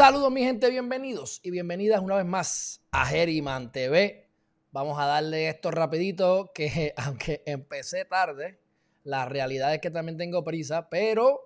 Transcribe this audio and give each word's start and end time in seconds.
Saludos 0.00 0.32
mi 0.32 0.40
gente, 0.40 0.70
bienvenidos 0.70 1.40
y 1.42 1.50
bienvenidas 1.50 2.00
una 2.00 2.16
vez 2.16 2.24
más 2.24 2.80
a 2.90 3.04
Geriman 3.04 3.70
TV. 3.70 4.30
Vamos 4.72 4.98
a 4.98 5.04
darle 5.04 5.50
esto 5.50 5.70
rapidito, 5.70 6.52
que 6.54 6.94
aunque 6.96 7.42
empecé 7.44 8.06
tarde, 8.06 8.58
la 9.04 9.26
realidad 9.26 9.74
es 9.74 9.82
que 9.82 9.90
también 9.90 10.16
tengo 10.16 10.42
prisa, 10.42 10.88
pero 10.88 11.42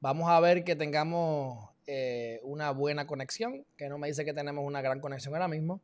vamos 0.00 0.28
a 0.28 0.40
ver 0.40 0.64
que 0.64 0.74
tengamos 0.74 1.70
eh, 1.86 2.40
una 2.42 2.72
buena 2.72 3.06
conexión, 3.06 3.64
que 3.76 3.88
no 3.88 3.96
me 3.96 4.08
dice 4.08 4.24
que 4.24 4.34
tenemos 4.34 4.66
una 4.66 4.82
gran 4.82 4.98
conexión 4.98 5.32
ahora 5.34 5.46
mismo. 5.46 5.80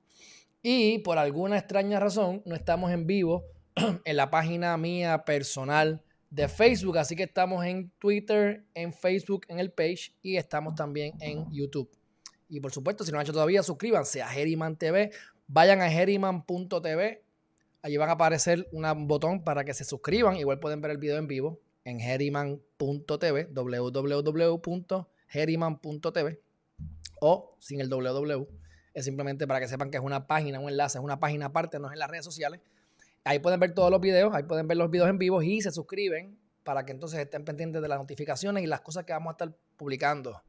Y 0.63 0.99
por 0.99 1.17
alguna 1.17 1.59
extraña 1.59 2.01
razón 2.01 2.43
no 2.45 2.57
estamos 2.57 2.91
en 2.91 3.07
vivo 3.07 3.45
en 4.05 4.17
la 4.17 4.31
página 4.31 4.77
mía 4.77 5.25
personal 5.25 6.03
de 6.29 6.49
Facebook. 6.49 6.99
Así 6.99 7.15
que 7.15 7.23
estamos 7.23 7.65
en 7.65 7.93
Twitter, 8.01 8.65
en 8.75 8.93
Facebook, 8.93 9.47
en 9.47 9.61
el 9.61 9.71
page 9.71 10.13
y 10.23 10.39
estamos 10.39 10.75
también 10.75 11.13
en 11.21 11.49
YouTube. 11.53 11.89
Y 12.51 12.61
por 12.61 12.73
supuesto, 12.73 13.05
si 13.05 13.13
no 13.13 13.19
han 13.19 13.23
hecho 13.23 13.33
todavía, 13.33 13.63
suscríbanse 13.63 14.21
a 14.23 14.29
Geriman 14.29 14.77
TV. 14.77 15.13
Vayan 15.47 15.81
a 15.81 15.89
geriman.tv. 15.89 17.23
Allí 17.83 17.97
van 17.97 18.11
a 18.11 18.13
aparecer 18.13 18.69
un 18.73 19.07
botón 19.07 19.43
para 19.45 19.65
que 19.65 19.73
se 19.73 19.85
suscriban. 19.85 20.37
Igual 20.37 20.59
pueden 20.59 20.83
ver 20.83 20.91
el 20.91 20.99
video 20.99 21.17
en 21.17 21.29
vivo 21.29 21.61
en 21.85 22.01
geriman.tv, 22.01 23.49
www.geriman.tv 23.53 26.41
o 27.21 27.57
sin 27.61 27.81
el 27.81 27.89
www. 27.89 28.49
Es 28.93 29.05
simplemente 29.05 29.47
para 29.47 29.61
que 29.61 29.69
sepan 29.69 29.93
que 29.93 29.99
es 29.99 30.03
una 30.03 30.27
página, 30.27 30.59
un 30.59 30.69
enlace, 30.69 30.99
es 30.99 31.05
una 31.05 31.21
página 31.21 31.47
aparte, 31.47 31.79
no 31.79 31.87
es 31.87 31.93
en 31.93 32.01
las 32.01 32.11
redes 32.11 32.25
sociales. 32.25 32.61
Ahí 33.25 33.39
pueden 33.39 33.61
ver 33.61 33.75
todos 33.75 33.91
los 33.91 34.01
videos, 34.01 34.35
ahí 34.35 34.43
pueden 34.43 34.67
ver 34.67 34.77
los 34.77 34.91
videos 34.91 35.09
en 35.09 35.19
vivo 35.19 35.41
y 35.41 35.61
se 35.61 35.71
suscriben 35.71 36.37
para 36.65 36.85
que 36.85 36.91
entonces 36.93 37.21
estén 37.21 37.45
pendientes 37.45 37.81
de 37.81 37.89
las 37.89 37.99
notificaciones 37.99 38.65
y 38.65 38.67
las 38.67 38.81
cosas 38.81 39.05
que 39.05 39.13
vamos 39.13 39.31
a 39.31 39.33
estar 39.33 39.55
publicando 39.77 40.43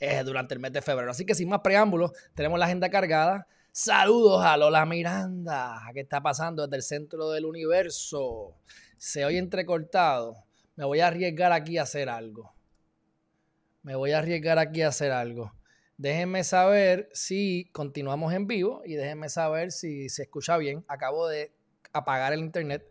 eh, 0.00 0.22
durante 0.24 0.54
el 0.54 0.60
mes 0.60 0.72
de 0.72 0.82
febrero. 0.82 1.10
Así 1.10 1.26
que 1.26 1.34
sin 1.34 1.48
más 1.48 1.60
preámbulos, 1.60 2.12
tenemos 2.34 2.58
la 2.58 2.64
agenda 2.64 2.88
cargada. 2.88 3.46
Saludos 3.70 4.42
a 4.44 4.56
Lola 4.56 4.84
Miranda, 4.84 5.80
¿qué 5.94 6.00
está 6.00 6.20
pasando 6.20 6.66
desde 6.66 6.76
el 6.76 6.82
centro 6.82 7.30
del 7.30 7.44
universo? 7.44 8.56
Se 8.98 9.24
oye 9.24 9.38
entrecortado. 9.38 10.44
Me 10.74 10.84
voy 10.84 11.00
a 11.00 11.06
arriesgar 11.06 11.52
aquí 11.52 11.78
a 11.78 11.82
hacer 11.82 12.08
algo. 12.08 12.52
Me 13.82 13.94
voy 13.94 14.12
a 14.12 14.18
arriesgar 14.18 14.58
aquí 14.58 14.82
a 14.82 14.88
hacer 14.88 15.12
algo. 15.12 15.52
Déjenme 15.96 16.44
saber 16.44 17.10
si 17.12 17.68
continuamos 17.72 18.32
en 18.32 18.46
vivo 18.46 18.82
y 18.84 18.94
déjenme 18.94 19.28
saber 19.28 19.70
si 19.70 20.08
se 20.08 20.22
escucha 20.22 20.56
bien. 20.56 20.82
Acabo 20.88 21.28
de 21.28 21.52
apagar 21.92 22.32
el 22.32 22.40
internet 22.40 22.88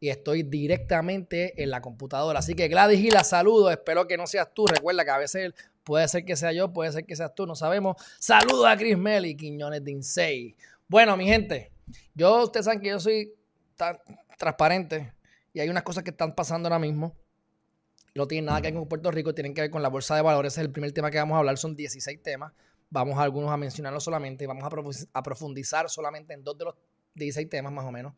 y 0.00 0.10
estoy 0.10 0.42
directamente 0.42 1.62
en 1.62 1.70
la 1.70 1.80
computadora. 1.80 2.38
Así 2.38 2.54
que 2.54 2.68
Gladys 2.68 3.00
y 3.00 3.10
la 3.10 3.24
saludo. 3.24 3.70
Espero 3.70 4.06
que 4.06 4.16
no 4.16 4.26
seas 4.26 4.54
tú. 4.54 4.66
Recuerda 4.66 5.04
que 5.04 5.10
a 5.10 5.18
veces 5.18 5.52
puede 5.84 6.08
ser 6.08 6.24
que 6.24 6.34
sea 6.34 6.52
yo, 6.52 6.72
puede 6.72 6.90
ser 6.90 7.04
que 7.04 7.14
seas 7.14 7.34
tú, 7.34 7.46
no 7.46 7.54
sabemos. 7.54 7.96
Saludos 8.18 8.66
a 8.66 8.76
Chris 8.76 8.98
Melly, 8.98 9.36
Quiñones 9.36 9.84
de 9.84 9.90
Insei. 9.92 10.56
Bueno, 10.88 11.16
mi 11.16 11.26
gente, 11.26 11.72
yo, 12.14 12.42
ustedes 12.42 12.66
saben 12.66 12.80
que 12.80 12.88
yo 12.88 12.98
soy 12.98 13.32
tan 13.76 13.98
transparente 14.38 15.12
y 15.52 15.60
hay 15.60 15.68
unas 15.68 15.82
cosas 15.82 16.02
que 16.02 16.10
están 16.10 16.34
pasando 16.34 16.68
ahora 16.68 16.78
mismo. 16.78 17.16
No 18.14 18.26
tienen 18.26 18.46
nada 18.46 18.60
que 18.60 18.68
ver 18.68 18.74
con 18.74 18.88
Puerto 18.88 19.10
Rico, 19.10 19.34
tienen 19.34 19.54
que 19.54 19.60
ver 19.60 19.70
con 19.70 19.82
la 19.82 19.88
bolsa 19.88 20.16
de 20.16 20.22
valores. 20.22 20.52
Ese 20.52 20.60
es 20.60 20.66
el 20.66 20.72
primer 20.72 20.92
tema 20.92 21.10
que 21.10 21.18
vamos 21.18 21.34
a 21.34 21.38
hablar. 21.38 21.58
Son 21.58 21.74
16 21.74 22.22
temas. 22.22 22.52
Vamos 22.90 23.18
algunos 23.18 23.50
a 23.50 23.56
mencionarlos 23.56 24.04
solamente 24.04 24.44
y 24.44 24.46
vamos 24.46 24.64
a 25.12 25.22
profundizar 25.22 25.90
solamente 25.90 26.32
en 26.32 26.44
dos 26.44 26.56
de 26.56 26.66
los 26.66 26.74
16 27.14 27.48
temas 27.48 27.72
más 27.72 27.84
o 27.84 27.90
menos. 27.90 28.14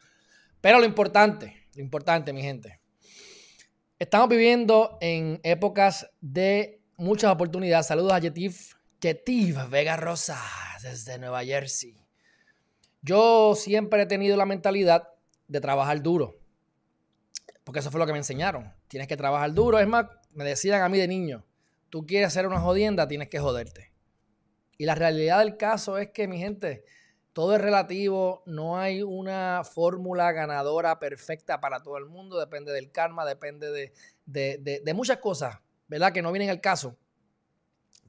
Pero 0.60 0.78
lo 0.80 0.84
importante, 0.84 1.68
lo 1.74 1.82
importante, 1.82 2.32
mi 2.32 2.42
gente. 2.42 2.80
Estamos 3.98 4.28
viviendo 4.28 4.98
en 5.00 5.40
épocas 5.42 6.10
de 6.20 6.82
muchas 6.96 7.32
oportunidades. 7.32 7.86
Saludos 7.86 8.12
a 8.12 8.18
Yetif, 8.18 8.74
Vega 9.70 9.96
Rosa, 9.96 10.40
desde 10.82 11.18
Nueva 11.18 11.44
Jersey. 11.44 11.96
Yo 13.02 13.54
siempre 13.54 14.02
he 14.02 14.06
tenido 14.06 14.36
la 14.36 14.46
mentalidad 14.46 15.08
de 15.48 15.60
trabajar 15.60 16.02
duro. 16.02 16.40
Porque 17.64 17.80
eso 17.80 17.90
fue 17.90 18.00
lo 18.00 18.06
que 18.06 18.12
me 18.12 18.18
enseñaron. 18.18 18.72
Tienes 18.88 19.08
que 19.08 19.16
trabajar 19.16 19.52
duro. 19.52 19.78
Es 19.78 19.86
más, 19.86 20.06
me 20.32 20.44
decían 20.44 20.82
a 20.82 20.88
mí 20.88 20.98
de 20.98 21.08
niño, 21.08 21.44
tú 21.90 22.06
quieres 22.06 22.28
hacer 22.28 22.46
una 22.46 22.60
jodienda, 22.60 23.08
tienes 23.08 23.28
que 23.28 23.38
joderte. 23.38 23.92
Y 24.78 24.84
la 24.84 24.94
realidad 24.94 25.40
del 25.40 25.56
caso 25.56 25.98
es 25.98 26.10
que, 26.10 26.28
mi 26.28 26.38
gente, 26.38 26.84
todo 27.32 27.54
es 27.54 27.60
relativo, 27.60 28.42
no 28.46 28.78
hay 28.78 29.02
una 29.02 29.62
fórmula 29.64 30.32
ganadora 30.32 30.98
perfecta 30.98 31.60
para 31.60 31.82
todo 31.82 31.98
el 31.98 32.06
mundo, 32.06 32.38
depende 32.38 32.72
del 32.72 32.90
karma, 32.90 33.24
depende 33.26 33.92
de, 34.24 34.94
muchas 34.94 35.18
cosas, 35.18 35.58
¿verdad? 35.88 36.12
Que 36.12 36.22
no 36.22 36.32
vienen 36.32 36.50
al 36.50 36.60
caso. 36.60 36.96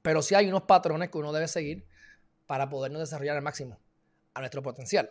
Pero 0.02 0.22
sí 0.22 0.34
hay 0.34 0.48
unos 0.48 0.62
patrones 0.62 1.10
que 1.10 1.18
uno 1.18 1.32
debe 1.32 1.48
seguir 1.48 1.86
para 2.46 2.68
podernos 2.68 3.00
desarrollar 3.00 3.36
al 3.36 3.42
máximo, 3.42 3.78
a 4.34 4.40
nuestro 4.40 4.62
potencial. 4.62 5.10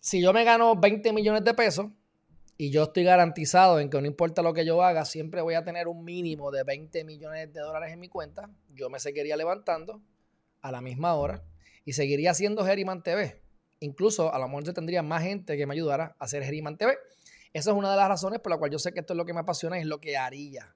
Si 0.00 0.20
yo 0.20 0.32
me 0.32 0.44
gano 0.44 0.76
20 0.76 1.12
millones 1.12 1.44
de 1.44 1.54
pesos 1.54 1.88
y 2.56 2.70
yo 2.70 2.84
estoy 2.84 3.04
garantizado 3.04 3.80
en 3.80 3.90
que 3.90 4.00
no 4.00 4.06
importa 4.06 4.42
lo 4.42 4.54
que 4.54 4.64
yo 4.64 4.82
haga, 4.82 5.04
siempre 5.04 5.42
voy 5.42 5.54
a 5.54 5.64
tener 5.64 5.88
un 5.88 6.04
mínimo 6.04 6.50
de 6.50 6.64
20 6.64 7.04
millones 7.04 7.52
de 7.52 7.60
dólares 7.60 7.92
en 7.92 8.00
mi 8.00 8.08
cuenta, 8.08 8.50
yo 8.70 8.88
me 8.90 9.00
seguiría 9.00 9.36
levantando 9.36 10.00
a 10.62 10.72
la 10.72 10.80
misma 10.80 11.14
hora 11.14 11.44
y 11.84 11.92
seguiría 11.92 12.34
siendo 12.34 12.64
Geriman 12.64 13.02
TV. 13.02 13.42
Incluso 13.80 14.32
a 14.32 14.38
lo 14.38 14.48
mejor 14.48 14.72
tendría 14.72 15.02
más 15.02 15.22
gente 15.22 15.56
que 15.56 15.66
me 15.66 15.74
ayudara 15.74 16.16
a 16.18 16.24
hacer 16.24 16.42
Geriman 16.42 16.76
TV. 16.76 16.96
Esa 17.52 17.70
es 17.70 17.76
una 17.76 17.90
de 17.90 17.96
las 17.96 18.08
razones 18.08 18.40
por 18.40 18.50
la 18.50 18.58
cual 18.58 18.70
yo 18.70 18.78
sé 18.78 18.92
que 18.92 19.00
esto 19.00 19.12
es 19.12 19.16
lo 19.16 19.24
que 19.24 19.32
me 19.32 19.40
apasiona 19.40 19.78
y 19.78 19.82
es 19.82 19.86
lo 19.86 20.00
que 20.00 20.16
haría. 20.16 20.74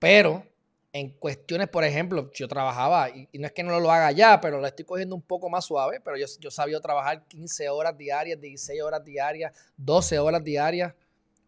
Pero 0.00 0.44
en 0.92 1.10
cuestiones, 1.10 1.68
por 1.68 1.84
ejemplo, 1.84 2.32
yo 2.32 2.48
trabajaba, 2.48 3.10
y, 3.10 3.28
no 3.38 3.46
es 3.46 3.52
que 3.52 3.62
no 3.62 3.78
lo 3.78 3.92
haga 3.92 4.10
ya, 4.10 4.40
pero 4.40 4.60
lo 4.60 4.66
estoy 4.66 4.84
cogiendo 4.84 5.14
un 5.14 5.22
poco 5.22 5.48
más 5.48 5.66
suave, 5.66 6.00
pero 6.00 6.16
yo, 6.16 6.26
yo 6.40 6.50
sabía 6.50 6.80
trabajar 6.80 7.28
15 7.28 7.68
horas 7.68 7.96
diarias, 7.96 8.40
16 8.40 8.82
horas 8.82 9.04
diarias, 9.04 9.52
12 9.76 10.18
horas 10.18 10.42
diarias, 10.42 10.94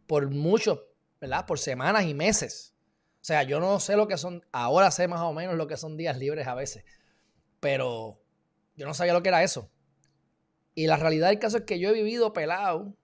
por 0.06 0.30
muchos, 0.30 0.80
¿verdad? 1.20 1.44
Por 1.46 1.58
semanas 1.58 2.04
y 2.04 2.14
meses. 2.14 2.74
O 3.20 3.24
sea, 3.24 3.42
yo 3.42 3.58
no 3.58 3.80
sé 3.80 3.96
lo 3.96 4.06
que 4.06 4.16
son, 4.16 4.44
ahora 4.52 4.90
sé 4.90 5.08
más 5.08 5.22
o 5.22 5.32
menos 5.32 5.56
lo 5.56 5.66
que 5.66 5.76
son 5.76 5.96
días 5.96 6.18
libres 6.18 6.46
a 6.46 6.54
veces, 6.54 6.84
pero 7.58 8.20
yo 8.76 8.86
no 8.86 8.94
sabía 8.94 9.12
lo 9.12 9.22
que 9.22 9.30
era 9.30 9.42
eso. 9.42 9.70
Y 10.74 10.86
la 10.86 10.96
realidad 10.96 11.28
del 11.28 11.38
caso 11.38 11.58
es 11.58 11.64
que 11.64 11.78
yo 11.78 11.90
he 11.90 11.92
vivido 11.92 12.32
pelado 12.32 12.94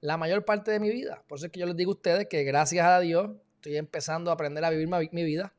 la 0.00 0.16
mayor 0.16 0.44
parte 0.44 0.70
de 0.70 0.80
mi 0.80 0.90
vida. 0.90 1.24
Por 1.26 1.38
eso 1.38 1.46
es 1.46 1.52
que 1.52 1.60
yo 1.60 1.66
les 1.66 1.76
digo 1.76 1.92
a 1.92 1.94
ustedes 1.94 2.26
que 2.28 2.44
gracias 2.44 2.86
a 2.86 3.00
Dios 3.00 3.30
estoy 3.66 3.78
empezando 3.78 4.30
a 4.30 4.34
aprender 4.34 4.64
a 4.64 4.70
vivir 4.70 4.88
mi 4.88 5.24
vida. 5.24 5.52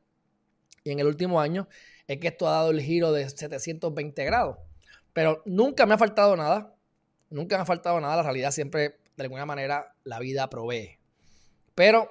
Y 0.82 0.92
en 0.92 1.00
el 1.00 1.06
último 1.06 1.40
año 1.40 1.68
es 2.06 2.18
que 2.18 2.28
esto 2.28 2.48
ha 2.48 2.52
dado 2.52 2.70
el 2.70 2.80
giro 2.80 3.12
de 3.12 3.28
720 3.28 4.24
grados. 4.24 4.56
Pero 5.12 5.42
nunca 5.44 5.84
me 5.84 5.94
ha 5.94 5.98
faltado 5.98 6.34
nada. 6.36 6.74
Nunca 7.28 7.56
me 7.56 7.62
ha 7.62 7.66
faltado 7.66 8.00
nada. 8.00 8.16
La 8.16 8.22
realidad 8.22 8.50
siempre, 8.50 8.96
de 9.16 9.22
alguna 9.22 9.44
manera, 9.44 9.94
la 10.04 10.18
vida 10.18 10.48
provee. 10.48 10.98
Pero 11.74 12.10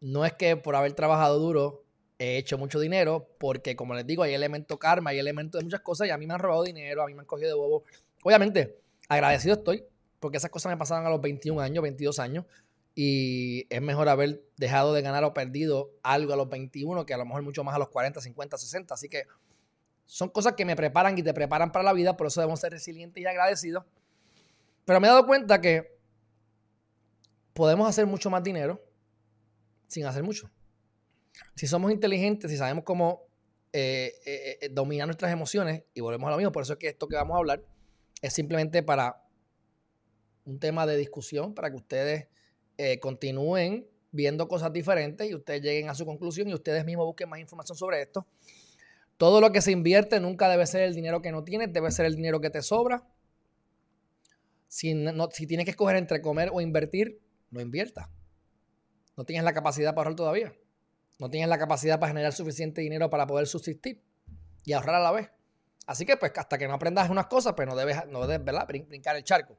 no 0.00 0.24
es 0.24 0.32
que 0.32 0.56
por 0.56 0.74
haber 0.74 0.92
trabajado 0.94 1.38
duro 1.38 1.84
he 2.18 2.36
hecho 2.36 2.58
mucho 2.58 2.80
dinero 2.80 3.28
porque, 3.38 3.76
como 3.76 3.94
les 3.94 4.04
digo, 4.04 4.24
hay 4.24 4.34
elemento 4.34 4.76
karma, 4.76 5.10
hay 5.10 5.20
elementos 5.20 5.60
de 5.60 5.64
muchas 5.64 5.82
cosas 5.82 6.08
y 6.08 6.10
a 6.10 6.18
mí 6.18 6.26
me 6.26 6.34
han 6.34 6.40
robado 6.40 6.64
dinero, 6.64 7.02
a 7.02 7.06
mí 7.06 7.14
me 7.14 7.20
han 7.20 7.26
cogido 7.26 7.50
de 7.50 7.54
bobo. 7.54 7.84
Obviamente, 8.24 8.80
agradecido 9.08 9.54
estoy 9.54 9.84
porque 10.18 10.38
esas 10.38 10.50
cosas 10.50 10.70
me 10.70 10.76
pasaban 10.76 11.06
a 11.06 11.10
los 11.10 11.20
21 11.20 11.60
años, 11.60 11.80
22 11.80 12.18
años 12.18 12.44
y 13.00 13.64
es 13.70 13.80
mejor 13.80 14.08
haber 14.08 14.42
dejado 14.56 14.92
de 14.92 15.02
ganar 15.02 15.22
o 15.22 15.32
perdido 15.32 15.92
algo 16.02 16.32
a 16.32 16.36
los 16.36 16.48
21 16.48 17.06
que 17.06 17.14
a 17.14 17.16
lo 17.16 17.24
mejor 17.24 17.42
mucho 17.42 17.62
más 17.62 17.76
a 17.76 17.78
los 17.78 17.90
40, 17.90 18.20
50, 18.20 18.58
60. 18.58 18.92
Así 18.92 19.08
que 19.08 19.22
son 20.04 20.30
cosas 20.30 20.54
que 20.54 20.64
me 20.64 20.74
preparan 20.74 21.16
y 21.16 21.22
te 21.22 21.32
preparan 21.32 21.70
para 21.70 21.84
la 21.84 21.92
vida, 21.92 22.16
por 22.16 22.26
eso 22.26 22.40
debemos 22.40 22.58
ser 22.58 22.72
resilientes 22.72 23.22
y 23.22 23.24
agradecidos. 23.24 23.84
Pero 24.84 24.98
me 24.98 25.06
he 25.06 25.10
dado 25.10 25.24
cuenta 25.26 25.60
que 25.60 25.96
podemos 27.52 27.88
hacer 27.88 28.04
mucho 28.04 28.30
más 28.30 28.42
dinero 28.42 28.84
sin 29.86 30.04
hacer 30.04 30.24
mucho. 30.24 30.50
Si 31.54 31.68
somos 31.68 31.92
inteligentes, 31.92 32.50
si 32.50 32.56
sabemos 32.56 32.82
cómo 32.82 33.28
eh, 33.72 34.12
eh, 34.26 34.58
eh, 34.60 34.68
dominar 34.72 35.06
nuestras 35.06 35.30
emociones, 35.30 35.84
y 35.94 36.00
volvemos 36.00 36.26
a 36.26 36.32
lo 36.32 36.36
mismo, 36.38 36.50
por 36.50 36.64
eso 36.64 36.72
es 36.72 36.80
que 36.80 36.88
esto 36.88 37.06
que 37.06 37.14
vamos 37.14 37.36
a 37.36 37.38
hablar 37.38 37.62
es 38.22 38.32
simplemente 38.32 38.82
para 38.82 39.22
un 40.44 40.58
tema 40.58 40.84
de 40.84 40.96
discusión, 40.96 41.54
para 41.54 41.70
que 41.70 41.76
ustedes 41.76 42.26
continúen 43.00 43.86
viendo 44.10 44.48
cosas 44.48 44.72
diferentes 44.72 45.28
y 45.28 45.34
ustedes 45.34 45.62
lleguen 45.62 45.90
a 45.90 45.94
su 45.94 46.06
conclusión 46.06 46.48
y 46.48 46.54
ustedes 46.54 46.84
mismos 46.84 47.06
busquen 47.06 47.28
más 47.28 47.40
información 47.40 47.76
sobre 47.76 48.02
esto. 48.02 48.26
Todo 49.16 49.40
lo 49.40 49.50
que 49.50 49.60
se 49.60 49.72
invierte 49.72 50.20
nunca 50.20 50.48
debe 50.48 50.66
ser 50.66 50.82
el 50.82 50.94
dinero 50.94 51.20
que 51.20 51.32
no 51.32 51.44
tienes, 51.44 51.72
debe 51.72 51.90
ser 51.90 52.06
el 52.06 52.14
dinero 52.14 52.40
que 52.40 52.50
te 52.50 52.62
sobra. 52.62 53.04
Si, 54.68 54.94
si 55.32 55.46
tienes 55.46 55.64
que 55.64 55.72
escoger 55.72 55.96
entre 55.96 56.22
comer 56.22 56.50
o 56.52 56.60
invertir, 56.60 57.20
no 57.50 57.60
invierta. 57.60 58.10
No 59.16 59.24
tienes 59.24 59.44
la 59.44 59.52
capacidad 59.52 59.90
para 59.90 60.02
ahorrar 60.02 60.16
todavía. 60.16 60.54
No 61.18 61.30
tienes 61.30 61.48
la 61.48 61.58
capacidad 61.58 61.98
para 61.98 62.10
generar 62.10 62.32
suficiente 62.32 62.80
dinero 62.80 63.10
para 63.10 63.26
poder 63.26 63.48
subsistir 63.48 64.00
y 64.64 64.72
ahorrar 64.72 64.96
a 64.96 65.00
la 65.00 65.10
vez. 65.10 65.30
Así 65.86 66.06
que, 66.06 66.16
pues, 66.16 66.30
hasta 66.36 66.58
que 66.58 66.68
no 66.68 66.74
aprendas 66.74 67.10
unas 67.10 67.26
cosas, 67.26 67.54
pues 67.54 67.66
no 67.66 67.74
debes, 67.74 68.06
no 68.08 68.26
debes 68.26 68.44
¿verdad? 68.44 68.68
brincar 68.68 69.16
el 69.16 69.24
charco. 69.24 69.58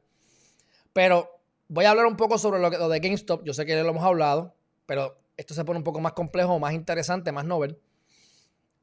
Pero 0.93 1.38
voy 1.69 1.85
a 1.85 1.91
hablar 1.91 2.05
un 2.05 2.17
poco 2.17 2.37
sobre 2.37 2.59
lo, 2.59 2.89
de 2.89 2.99
GameStop. 2.99 3.45
Yo 3.45 3.53
sé 3.53 3.65
que 3.65 3.73
ya 3.73 3.83
lo 3.83 3.91
hemos 3.91 4.03
hablado, 4.03 4.55
pero 4.85 5.17
esto 5.37 5.53
se 5.53 5.63
pone 5.63 5.77
un 5.77 5.83
poco 5.83 6.01
más 6.01 6.13
complejo, 6.13 6.59
más 6.59 6.73
interesante, 6.73 7.31
más 7.31 7.45
novel. 7.45 7.79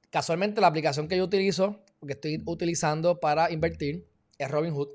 Casualmente 0.09 0.61
la 0.63 0.69
aplicación 0.69 1.09
que 1.09 1.19
yo 1.19 1.25
utilizo, 1.25 1.85
que 2.07 2.15
estoy 2.15 2.43
utilizando 2.47 3.21
para 3.21 3.51
invertir, 3.53 4.09
es 4.39 4.51
Robinhood. 4.51 4.89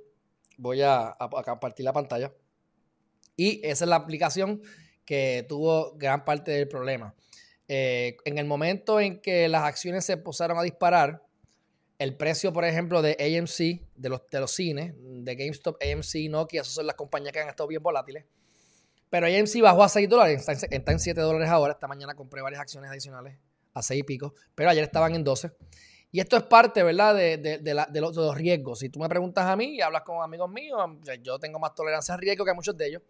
Voy 0.58 0.82
a, 0.82 1.10
a 1.10 1.44
compartir 1.44 1.86
la 1.86 1.94
pantalla. 1.94 2.34
Y 3.36 3.60
esa 3.66 3.86
es 3.86 3.90
la 3.90 3.98
aplicación 3.98 4.62
que 5.06 5.46
tuvo 5.48 5.94
gran 5.98 6.26
parte 6.26 6.52
del 6.52 6.68
problema. 6.68 7.14
Eh, 7.68 8.18
en 8.26 8.38
el 8.38 8.46
momento 8.46 9.00
en 9.00 9.22
que 9.22 9.48
las 9.48 9.64
acciones 9.64 10.06
se 10.06 10.14
empezaron 10.14 10.58
a 10.58 10.64
disparar, 10.64 11.24
el 12.01 12.15
precio, 12.15 12.51
por 12.51 12.65
ejemplo, 12.65 13.03
de 13.03 13.12
AMC, 13.12 13.88
de 13.95 14.09
los, 14.09 14.27
de 14.27 14.39
los 14.39 14.50
cines, 14.50 14.95
de 14.98 15.36
GameStop, 15.36 15.77
AMC, 15.83 16.31
Nokia, 16.31 16.62
esas 16.62 16.74
son 16.74 16.88
las 16.88 16.95
compañías 16.95 17.31
que 17.31 17.42
han 17.42 17.48
estado 17.48 17.68
bien 17.68 17.83
volátiles. 17.83 18.25
Pero 19.12 19.27
AMC 19.27 19.62
bajó 19.62 19.83
a 19.83 19.89
6 19.89 20.09
dólares, 20.09 20.48
está 20.50 20.68
en, 20.92 21.00
7 21.00 21.21
dólares 21.21 21.48
ahora. 21.48 21.74
Esta 21.74 21.88
mañana 21.88 22.15
compré 22.15 22.42
varias 22.42 22.59
acciones 22.59 22.89
adicionales 22.89 23.38
a 23.75 23.83
6 23.83 24.00
y 24.00 24.03
pico, 24.03 24.33
pero 24.56 24.71
ayer 24.71 24.83
estaban 24.83 25.13
en 25.13 25.24
12. 25.24 25.51
Y 26.12 26.19
esto 26.19 26.38
es 26.38 26.44
parte, 26.44 26.81
¿verdad?, 26.81 27.13
de, 27.13 27.38
de, 27.38 27.74
los, 27.75 27.94
de, 27.94 28.01
los, 28.01 28.36
riesgos. 28.36 28.80
Si 28.80 28.89
tú 28.89 29.00
me 29.00 29.07
preguntas 29.07 29.45
a 29.45 29.56
mí 29.56 29.75
y 29.75 29.81
hablas 29.81 30.01
con 30.01 30.24
amigos 30.24 30.50
míos, 30.50 30.81
yo 31.21 31.38
tengo 31.38 31.59
más 31.59 31.75
tolerancia 31.75 32.15
al 32.15 32.19
riesgo 32.19 32.44
que 32.44 32.54
muchos 32.56 32.75
de 32.75 32.88
ellos. 32.88 33.04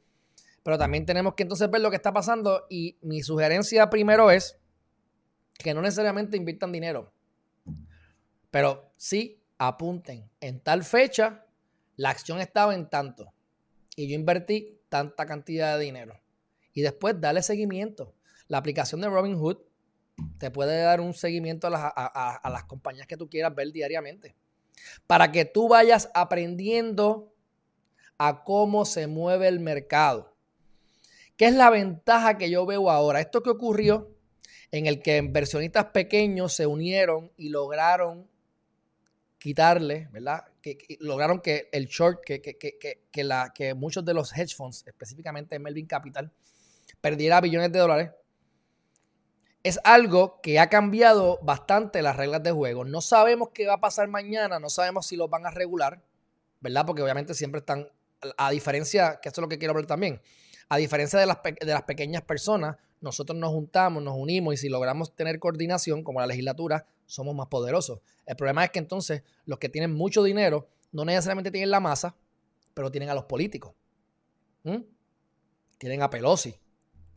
Pero 0.64 0.78
también 0.78 1.06
tenemos 1.06 1.34
que 1.36 1.44
entonces 1.44 1.72
ver 1.72 1.80
lo 1.80 1.90
que 1.90 1.96
está 1.96 2.12
pasando 2.12 2.66
y 2.70 2.98
mi 3.04 3.24
sugerencia 3.24 3.90
primero 3.90 4.32
es 4.32 4.58
que 5.58 5.74
no 5.74 5.82
necesariamente 5.82 6.36
inviertan 6.36 6.74
dinero, 6.74 7.14
pero 8.52 8.92
sí 8.98 9.42
apunten 9.58 10.30
en 10.40 10.60
tal 10.60 10.84
fecha 10.84 11.46
la 11.96 12.10
acción 12.10 12.40
estaba 12.40 12.76
en 12.76 12.90
tanto 12.90 13.34
y 13.96 14.08
yo 14.08 14.16
invertí 14.16 14.80
tanta 14.90 15.26
cantidad 15.26 15.78
de 15.78 15.86
dinero. 15.86 16.20
Y 16.74 16.82
después 16.82 17.20
dale 17.20 17.44
seguimiento. 17.44 18.14
La 18.48 18.58
aplicación 18.58 19.02
de 19.02 19.10
Robinhood 19.10 19.58
te 20.38 20.52
puede 20.52 20.82
dar 20.82 21.02
un 21.02 21.14
seguimiento 21.14 21.68
a 21.68 21.70
las, 21.70 21.94
a 21.96 22.50
las 22.50 22.64
compañías 22.66 23.08
que 23.08 23.18
tú 23.18 23.30
quieras 23.30 23.54
ver 23.54 23.72
diariamente. 23.72 24.36
Para 25.08 25.32
que 25.32 25.46
tú 25.46 25.68
vayas 25.68 26.10
aprendiendo 26.14 27.34
a 28.18 28.44
cómo 28.44 28.86
se 28.86 29.08
mueve 29.08 29.48
el 29.48 29.60
mercado. 29.60 30.36
¿Qué 31.38 31.46
es 31.46 31.56
la 31.56 31.70
ventaja 31.70 32.38
que 32.38 32.50
yo 32.50 32.66
veo 32.66 32.90
ahora? 32.90 33.20
Esto 33.20 33.42
que 33.42 33.50
ocurrió 33.50 34.16
en 34.72 34.86
el 34.86 35.02
que 35.02 35.18
inversionistas 35.18 35.86
pequeños 35.86 36.54
se 36.54 36.66
unieron 36.68 37.32
y 37.36 37.50
lograron 37.50 38.31
quitarle, 39.42 40.08
¿verdad? 40.12 40.44
Que, 40.62 40.78
lograron 41.00 41.42
que 41.42 41.68
el 41.72 41.88
short, 41.88 42.24
que, 42.24 42.42
que, 42.44 43.24
la, 43.24 43.52
que 43.56 43.74
muchos 43.74 44.06
de 44.06 44.14
los 44.14 44.38
hedge 44.38 44.56
funds, 44.56 44.86
específicamente 44.86 45.58
Melvin 45.58 45.88
Capital, 45.88 46.32
perdiera 47.02 47.42
billones 47.42 47.72
de 47.72 47.80
dólares. 47.80 48.12
Es 49.64 49.80
algo 49.84 50.40
que 50.42 50.60
ha 50.60 50.70
cambiado 50.70 51.40
bastante 51.42 52.04
las 52.04 52.18
reglas 52.18 52.44
de 52.44 52.52
juego. 52.52 52.86
No 52.86 53.02
sabemos 53.02 53.50
qué 53.52 53.66
va 53.66 53.74
a 53.74 53.82
pasar 53.82 54.08
mañana, 54.10 54.60
no 54.60 54.70
sabemos 54.70 55.08
si 55.08 55.16
los 55.16 55.28
van 55.28 55.48
a 55.48 55.50
regular, 55.50 56.04
¿verdad? 56.60 56.86
Porque 56.86 57.02
obviamente 57.02 57.34
siempre 57.34 57.60
están, 57.62 57.90
a 58.38 58.52
diferencia, 58.52 59.20
que 59.24 59.30
esto 59.30 59.42
es 59.42 59.44
lo 59.44 59.50
que 59.50 59.58
quiero 59.58 59.72
hablar 59.72 59.88
también, 59.88 60.22
a 60.70 60.78
diferencia 60.78 61.20
de 61.20 61.26
las, 61.26 61.40
de 61.42 61.66
las 61.66 61.84
pequeñas 61.84 62.22
personas, 62.22 62.78
nosotros 63.02 63.40
nos 63.40 63.50
juntamos, 63.50 64.04
nos 64.04 64.16
unimos 64.16 64.54
y 64.54 64.58
si 64.58 64.70
logramos 64.70 65.16
tener 65.16 65.40
coordinación, 65.40 66.04
como 66.04 66.20
la 66.20 66.28
legislatura, 66.28 66.86
somos 67.12 67.36
más 67.36 67.48
poderosos. 67.48 68.00
El 68.26 68.38
problema 68.38 68.64
es 68.64 68.72
que 68.72 68.80
entonces 68.80 69.24
los 69.46 69.60
que 69.60 69.68
tienen 69.68 69.94
mucho 69.94 70.24
dinero 70.24 70.70
no 70.94 71.04
necesariamente 71.04 71.52
tienen 71.52 71.70
la 71.70 71.82
masa, 71.82 72.16
pero 72.74 72.90
tienen 72.90 73.10
a 73.10 73.14
los 73.14 73.26
políticos. 73.26 73.74
¿Mm? 74.64 74.78
Tienen 75.78 76.02
a 76.04 76.10
Pelosi, 76.10 76.56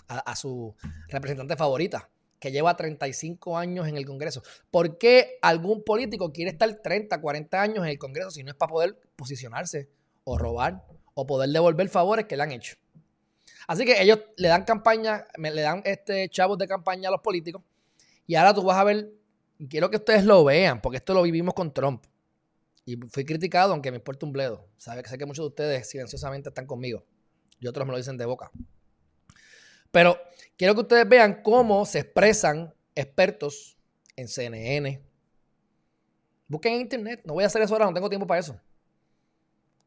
a, 0.09 0.35
su 0.35 0.75
representante 1.09 1.55
favorita, 1.55 2.11
que 2.41 2.51
lleva 2.51 2.77
35 2.77 3.57
años 3.57 3.87
en 3.87 3.97
el 3.97 4.05
Congreso. 4.05 4.43
¿Por 4.71 4.99
qué 4.99 5.39
algún 5.43 5.85
político 5.85 6.33
quiere 6.33 6.51
estar 6.51 6.75
30, 6.75 7.21
40 7.21 7.63
años 7.63 7.79
en 7.79 7.91
el 7.91 7.99
Congreso 7.99 8.33
si 8.33 8.43
no 8.43 8.51
es 8.51 8.57
para 8.57 8.73
poder 8.73 8.99
posicionarse 9.15 9.91
o 10.25 10.37
robar 10.37 10.85
o 11.15 11.25
poder 11.25 11.51
devolver 11.51 11.89
favores 11.89 12.27
que 12.27 12.37
le 12.37 12.43
han 12.43 12.51
hecho? 12.53 12.75
Así 13.69 13.85
que 13.85 14.03
ellos 14.03 14.19
le 14.39 14.49
dan 14.49 14.65
campaña, 14.65 15.27
le 15.37 15.63
dan 15.63 15.83
este 15.85 16.29
chavos 16.31 16.59
de 16.59 16.67
campaña 16.67 17.11
a 17.11 17.13
los 17.13 17.21
políticos. 17.21 17.63
Y 18.27 18.35
ahora 18.35 18.55
tú 18.55 18.63
vas 18.63 18.79
a 18.79 18.85
ver, 18.85 19.13
quiero 19.69 19.91
que 19.91 19.97
ustedes 19.97 20.25
lo 20.25 20.45
vean, 20.45 20.81
porque 20.81 20.99
esto 20.99 21.15
lo 21.15 21.23
vivimos 21.23 21.55
con 21.55 21.73
Trump. 21.73 22.05
Y 22.87 22.97
fui 23.09 23.25
criticado, 23.25 23.73
aunque 23.73 23.91
me 23.91 23.97
importa 23.97 24.27
un 24.27 24.33
bledo. 24.33 24.69
Sabe 24.77 25.07
sé 25.09 25.17
que 25.17 25.27
muchos 25.27 25.45
de 25.45 25.49
ustedes 25.49 25.89
silenciosamente 25.89 26.51
están 26.51 26.67
conmigo. 26.67 27.05
Y 27.59 27.67
otros 27.67 27.87
me 27.87 27.93
lo 27.93 27.99
dicen 27.99 28.19
de 28.19 28.27
boca. 28.27 28.51
Pero 29.91 30.19
quiero 30.57 30.75
que 30.75 30.83
ustedes 30.83 31.09
vean 31.09 31.43
cómo 31.43 31.87
se 31.87 32.01
expresan 32.01 32.75
expertos 32.95 33.79
en 34.17 34.29
CNN. 34.29 35.03
Busquen 36.49 36.75
en 36.75 36.81
internet. 36.83 37.23
No 37.25 37.35
voy 37.35 37.45
a 37.45 37.47
hacer 37.47 37.63
eso 37.63 37.75
ahora, 37.75 37.87
no 37.87 37.95
tengo 37.95 38.09
tiempo 38.09 38.27
para 38.27 38.41
eso. 38.41 38.61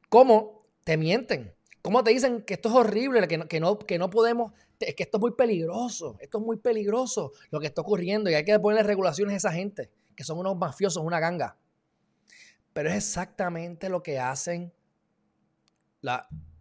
Cómo 0.09 0.65
te 0.83 0.97
mienten. 0.97 1.53
¿Cómo 1.81 2.03
te 2.03 2.11
dicen 2.11 2.41
que 2.41 2.55
esto 2.55 2.69
es 2.69 2.75
horrible, 2.75 3.27
que 3.27 3.59
no, 3.59 3.77
que 3.79 3.97
no 3.97 4.09
podemos, 4.09 4.53
es 4.79 4.95
que 4.95 5.03
esto 5.03 5.17
es 5.17 5.21
muy 5.21 5.31
peligroso, 5.31 6.17
esto 6.19 6.37
es 6.37 6.43
muy 6.43 6.57
peligroso 6.57 7.31
lo 7.49 7.59
que 7.59 7.67
está 7.67 7.81
ocurriendo 7.81 8.29
y 8.29 8.35
hay 8.35 8.43
que 8.43 8.59
ponerle 8.59 8.83
regulaciones 8.83 9.33
a 9.33 9.37
esa 9.37 9.51
gente, 9.51 9.89
que 10.15 10.23
son 10.23 10.37
unos 10.37 10.57
mafiosos, 10.57 11.03
una 11.03 11.19
ganga? 11.19 11.57
Pero 12.73 12.89
es 12.89 12.95
exactamente 12.95 13.89
lo 13.89 14.03
que 14.03 14.19
hacen 14.19 14.71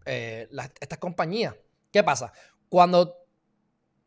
eh, 0.06 0.48
estas 0.80 0.98
compañías. 0.98 1.54
¿Qué 1.92 2.02
pasa? 2.02 2.32
Cuando, 2.68 3.16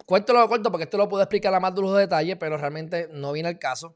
cuento 0.05 0.33
lo 0.33 0.47
corto 0.47 0.71
porque 0.71 0.85
esto 0.85 0.97
lo 0.97 1.07
puedo 1.07 1.23
explicar 1.23 1.53
a 1.53 1.59
más 1.59 1.75
de 1.75 1.81
los 1.81 1.95
detalles, 1.95 2.37
pero 2.39 2.57
realmente 2.57 3.09
no 3.11 3.31
viene 3.31 3.49
el 3.49 3.59
caso. 3.59 3.95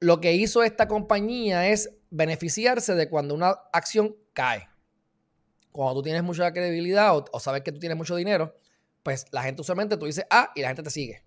Lo 0.00 0.20
que 0.20 0.32
hizo 0.32 0.62
esta 0.62 0.88
compañía 0.88 1.68
es 1.68 1.94
beneficiarse 2.10 2.94
de 2.94 3.08
cuando 3.08 3.34
una 3.34 3.50
acción 3.72 4.16
cae 4.32 4.72
cuando 5.72 5.94
tú 5.94 6.02
tienes 6.02 6.22
mucha 6.22 6.52
credibilidad 6.52 7.16
o, 7.16 7.40
sabes 7.40 7.62
que 7.62 7.72
tú 7.72 7.80
tienes 7.80 7.96
mucho 7.96 8.14
dinero, 8.14 8.54
pues 9.02 9.26
la 9.30 9.42
gente 9.42 9.62
usualmente 9.62 9.96
tú 9.96 10.06
dices 10.06 10.24
ah 10.30 10.50
y 10.54 10.62
la 10.62 10.68
gente 10.68 10.82
te 10.82 10.90
sigue. 10.90 11.22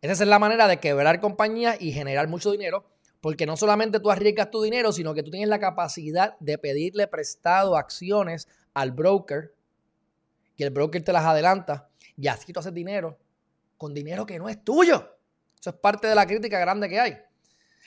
Esa 0.00 0.12
es 0.12 0.28
la 0.28 0.38
manera 0.38 0.66
de 0.66 0.78
quebrar 0.78 1.20
compañías 1.20 1.80
y 1.80 1.92
generar 1.92 2.26
mucho 2.26 2.50
dinero, 2.50 2.84
porque 3.20 3.46
no 3.46 3.56
solamente 3.56 4.00
tú 4.00 4.10
arriesgas 4.10 4.50
tu 4.50 4.60
dinero, 4.62 4.92
sino 4.92 5.14
que 5.14 5.22
tú 5.22 5.30
tienes 5.30 5.48
la 5.48 5.60
capacidad 5.60 6.36
de 6.40 6.58
pedirle 6.58 7.06
prestado 7.06 7.76
acciones 7.76 8.48
al 8.74 8.90
broker 8.90 9.54
y 10.56 10.64
el 10.64 10.70
broker 10.70 11.02
te 11.02 11.12
las 11.12 11.24
adelanta 11.24 11.88
y 12.16 12.26
así 12.26 12.52
tú 12.52 12.60
haces 12.60 12.74
dinero 12.74 13.18
con 13.76 13.94
dinero 13.94 14.26
que 14.26 14.38
no 14.38 14.48
es 14.48 14.62
tuyo. 14.64 15.16
Eso 15.60 15.70
es 15.70 15.76
parte 15.76 16.08
de 16.08 16.16
la 16.16 16.26
crítica 16.26 16.58
grande 16.58 16.88
que 16.88 16.98
hay. 16.98 17.16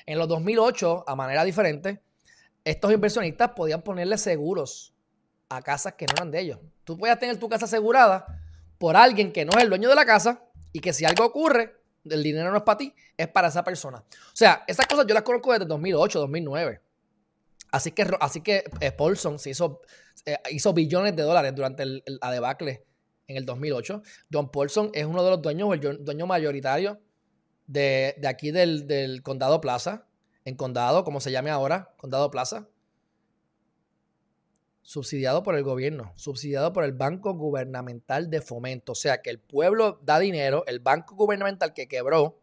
En 0.05 0.17
los 0.17 0.27
2008, 0.29 1.03
a 1.07 1.15
manera 1.15 1.43
diferente, 1.43 2.01
estos 2.63 2.93
inversionistas 2.93 3.51
podían 3.51 3.81
ponerle 3.81 4.17
seguros 4.17 4.93
a 5.49 5.61
casas 5.61 5.93
que 5.93 6.05
no 6.05 6.13
eran 6.13 6.31
de 6.31 6.39
ellos. 6.39 6.59
Tú 6.83 6.97
puedes 6.97 7.19
tener 7.19 7.37
tu 7.37 7.49
casa 7.49 7.65
asegurada 7.65 8.25
por 8.77 8.95
alguien 8.95 9.31
que 9.31 9.45
no 9.45 9.51
es 9.57 9.63
el 9.63 9.69
dueño 9.69 9.89
de 9.89 9.95
la 9.95 10.05
casa 10.05 10.43
y 10.71 10.79
que 10.79 10.93
si 10.93 11.05
algo 11.05 11.25
ocurre, 11.25 11.75
el 12.03 12.21
dinero 12.21 12.51
no 12.51 12.57
es 12.57 12.63
para 12.63 12.77
ti, 12.77 12.93
es 13.17 13.27
para 13.27 13.47
esa 13.47 13.63
persona. 13.63 13.97
O 13.97 14.35
sea, 14.35 14.63
esas 14.67 14.85
cosas 14.87 15.05
yo 15.07 15.13
las 15.13 15.23
conozco 15.23 15.53
desde 15.53 15.65
2008, 15.65 16.19
2009. 16.19 16.81
Así 17.71 17.91
que, 17.91 18.07
así 18.19 18.41
que 18.41 18.63
eh, 18.79 18.91
Paulson 18.91 19.37
eh, 19.45 20.37
hizo 20.51 20.73
billones 20.73 21.15
de 21.15 21.23
dólares 21.23 21.53
durante 21.55 21.83
el, 21.83 22.03
la 22.21 22.31
debacle 22.31 22.85
en 23.27 23.37
el 23.37 23.45
2008. 23.45 24.01
John 24.31 24.51
Paulson 24.51 24.91
es 24.93 25.05
uno 25.05 25.23
de 25.23 25.31
los 25.31 25.41
dueños, 25.41 25.73
el 25.73 26.03
dueño 26.05 26.27
mayoritario 26.27 26.99
de, 27.67 28.15
de 28.17 28.27
aquí 28.27 28.51
del, 28.51 28.87
del, 28.87 29.23
Condado 29.23 29.59
Plaza, 29.59 30.05
en 30.45 30.55
Condado, 30.55 31.03
como 31.03 31.19
se 31.19 31.31
llame 31.31 31.49
ahora, 31.49 31.93
Condado 31.97 32.29
Plaza 32.29 32.67
subsidiado 34.85 35.41
por 35.41 35.55
el 35.55 35.63
gobierno, 35.63 36.13
subsidiado 36.15 36.71
por 36.71 36.83
el 36.83 36.93
Banco 36.93 37.33
Gubernamental 37.33 38.29
de 38.29 38.39
Fomento. 38.39 38.91
O 38.91 38.95
sea 38.95 39.19
que 39.23 39.31
el 39.31 39.39
pueblo 39.39 39.99
da 40.03 40.19
dinero, 40.19 40.63
el 40.67 40.79
banco 40.79 41.15
gubernamental 41.15 41.73
que 41.73 41.87
quebró, 41.87 42.39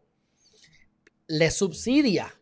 le 1.27 1.49
subsidia 1.51 2.35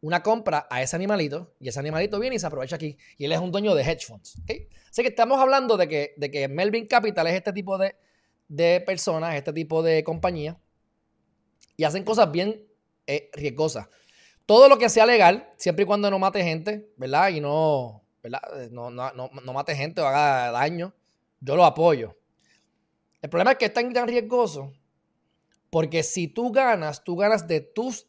una 0.00 0.22
compra 0.22 0.66
a 0.70 0.80
ese 0.80 0.96
animalito 0.96 1.54
y 1.60 1.68
ese 1.68 1.78
animalito 1.78 2.18
viene 2.18 2.36
y 2.36 2.38
se 2.38 2.46
aprovecha 2.46 2.76
aquí. 2.76 2.96
Y 3.18 3.26
él 3.26 3.32
es 3.32 3.38
un 3.40 3.52
dueño 3.52 3.74
de 3.74 3.82
hedge 3.82 4.06
funds. 4.06 4.40
Así 4.90 5.02
que 5.02 5.08
estamos 5.08 5.38
hablando 5.38 5.76
de 5.76 5.86
que, 5.86 6.14
de 6.16 6.30
que 6.30 6.48
Melvin 6.48 6.86
Capital 6.86 7.26
es 7.26 7.34
este 7.34 7.52
tipo 7.52 7.76
de, 7.76 7.96
de 8.48 8.80
personas, 8.80 9.34
este 9.34 9.52
tipo 9.52 9.82
de 9.82 10.02
compañías 10.02 10.56
y 11.76 11.84
hacen 11.84 12.04
cosas 12.04 12.32
bien 12.32 12.66
eh, 13.06 13.28
riesgosas. 13.34 13.86
Todo 14.46 14.66
lo 14.70 14.78
que 14.78 14.88
sea 14.88 15.04
legal, 15.04 15.52
siempre 15.58 15.82
y 15.82 15.86
cuando 15.86 16.10
no 16.10 16.18
mate 16.18 16.42
gente, 16.42 16.90
¿verdad? 16.96 17.28
Y 17.28 17.42
no, 17.42 18.02
eh, 18.22 18.68
no, 18.70 18.90
no, 18.90 19.30
mate 19.52 19.74
gente 19.74 20.00
o 20.00 20.06
haga 20.06 20.50
daño, 20.50 20.92
yo 21.40 21.56
lo 21.56 21.64
apoyo. 21.64 22.16
El 23.22 23.28
problema 23.28 23.52
es 23.52 23.58
que 23.58 23.66
es 23.66 23.74
tan, 23.74 23.92
tan 23.92 24.08
riesgoso 24.08 24.72
porque 25.70 26.02
si 26.02 26.28
tú 26.28 26.50
ganas, 26.50 27.02
tú 27.02 27.16
ganas 27.16 27.46
de, 27.46 27.60
tus, 27.60 28.06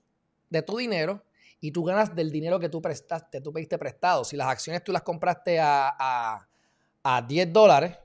de 0.50 0.62
tu 0.64 0.78
dinero 0.78 1.24
y 1.60 1.72
tú 1.72 1.84
ganas 1.84 2.16
del 2.16 2.32
dinero 2.32 2.60
que 2.60 2.70
tú 2.70 2.82
prestaste, 2.82 3.40
tú 3.40 3.54
pediste 3.54 3.78
prestado. 3.78 4.26
Si 4.26 4.36
las 4.36 4.48
acciones 4.48 4.84
tú 4.84 4.92
las 4.92 5.04
compraste 5.04 5.60
a, 5.60 5.96
a, 7.04 7.22
10 7.22 7.54
dólares, 7.54 7.98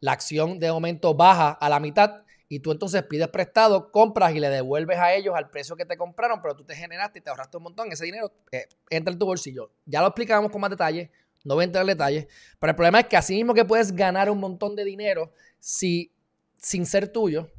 la 0.00 0.12
acción 0.12 0.58
de 0.58 0.70
momento 0.70 1.14
baja 1.14 1.52
a 1.52 1.68
la 1.70 1.80
mitad 1.80 2.22
y 2.46 2.60
tú 2.60 2.72
entonces 2.72 3.02
pides 3.04 3.28
prestado, 3.28 3.90
compras 3.90 4.34
y 4.34 4.40
le 4.40 4.50
devuelves 4.50 4.98
a 4.98 5.14
ellos 5.14 5.34
al 5.34 5.48
precio 5.48 5.76
que 5.76 5.86
te 5.86 5.96
compraron, 5.96 6.42
pero 6.42 6.54
tú 6.54 6.62
te 6.64 6.76
generaste 6.76 7.20
y 7.20 7.22
te 7.22 7.30
ahorraste 7.30 7.56
un 7.56 7.62
montón. 7.62 7.90
Ese 7.90 8.04
dinero 8.04 8.30
eh, 8.52 8.68
entra 8.90 9.12
en 9.12 9.18
tu 9.18 9.24
bolsillo. 9.24 9.70
Ya 9.86 10.02
lo 10.02 10.08
explicamos 10.08 10.52
con 10.52 10.60
más 10.60 10.70
detalle, 10.70 11.10
no 11.44 11.54
voy 11.54 11.62
a 11.62 11.66
entrar 11.66 11.82
en 11.82 11.88
detalles, 11.88 12.26
pero 12.58 12.70
el 12.70 12.76
problema 12.76 13.00
es 13.00 13.06
que 13.06 13.16
así 13.16 13.34
mismo 13.34 13.54
que 13.54 13.64
puedes 13.64 13.94
ganar 13.94 14.30
un 14.30 14.38
montón 14.38 14.74
de 14.74 14.84
dinero 14.84 15.32
si, 15.60 16.10
sin 16.56 16.86
ser 16.86 17.08
tuyo, 17.08 17.50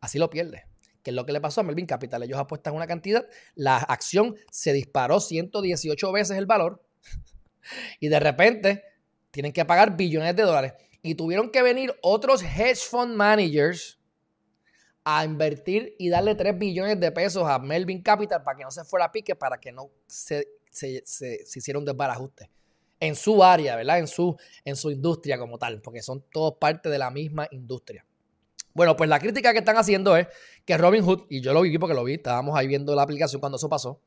así 0.00 0.18
lo 0.18 0.30
pierdes. 0.30 0.62
Que 1.02 1.10
es 1.10 1.14
lo 1.14 1.26
que 1.26 1.32
le 1.32 1.40
pasó 1.40 1.60
a 1.60 1.64
Melvin 1.64 1.86
Capital. 1.86 2.22
Ellos 2.22 2.38
apuestan 2.38 2.74
una 2.74 2.86
cantidad, 2.86 3.26
la 3.54 3.76
acción 3.76 4.36
se 4.50 4.72
disparó 4.72 5.20
118 5.20 6.12
veces 6.12 6.38
el 6.38 6.46
valor 6.46 6.82
y 8.00 8.08
de 8.08 8.20
repente 8.20 8.84
tienen 9.30 9.52
que 9.52 9.64
pagar 9.64 9.96
billones 9.96 10.34
de 10.34 10.42
dólares 10.44 10.74
y 11.02 11.14
tuvieron 11.14 11.50
que 11.50 11.62
venir 11.62 11.94
otros 12.02 12.42
hedge 12.42 12.78
fund 12.78 13.14
managers 13.14 14.00
a 15.04 15.24
invertir 15.24 15.94
y 15.98 16.08
darle 16.08 16.34
3 16.34 16.58
billones 16.58 16.98
de 16.98 17.12
pesos 17.12 17.48
a 17.48 17.60
Melvin 17.60 18.02
Capital 18.02 18.42
para 18.42 18.56
que 18.56 18.64
no 18.64 18.72
se 18.72 18.84
fuera 18.84 19.04
a 19.04 19.12
pique, 19.12 19.36
para 19.36 19.60
que 19.60 19.70
no 19.70 19.90
se, 20.08 20.48
se, 20.70 21.04
hiciera 21.54 21.78
un 21.78 21.84
desbarajuste 21.84 22.50
en 23.00 23.14
su 23.14 23.42
área, 23.42 23.76
¿verdad? 23.76 23.98
En 23.98 24.06
su, 24.06 24.36
en 24.64 24.76
su 24.76 24.90
industria 24.90 25.38
como 25.38 25.58
tal, 25.58 25.80
porque 25.80 26.02
son 26.02 26.24
todos 26.30 26.54
parte 26.58 26.88
de 26.88 26.98
la 26.98 27.10
misma 27.10 27.46
industria. 27.50 28.04
Bueno, 28.74 28.96
pues 28.96 29.08
la 29.08 29.18
crítica 29.18 29.52
que 29.52 29.60
están 29.60 29.76
haciendo 29.76 30.16
es 30.16 30.26
que 30.64 30.76
Robin 30.76 31.02
Hood, 31.02 31.26
y 31.30 31.40
yo 31.40 31.52
lo 31.52 31.62
vi 31.62 31.78
porque 31.78 31.94
lo 31.94 32.04
vi, 32.04 32.14
estábamos 32.14 32.56
ahí 32.58 32.66
viendo 32.66 32.94
la 32.94 33.02
aplicación 33.02 33.40
cuando 33.40 33.56
eso 33.56 33.68
pasó, 33.68 34.00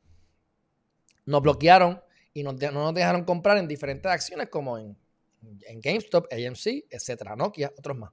nos 1.25 1.41
bloquearon 1.41 2.01
y 2.34 2.43
no 2.43 2.53
nos 2.53 2.93
dejaron 2.93 3.24
comprar 3.24 3.58
en 3.58 3.67
diferentes 3.67 4.12
acciones 4.12 4.50
como 4.50 4.77
en 4.77 4.96
en 5.41 5.81
GameStop, 5.81 6.27
AMC, 6.31 6.86
etcétera, 6.89 7.36
Nokia, 7.36 7.72
otros 7.77 7.98
más. 7.98 8.12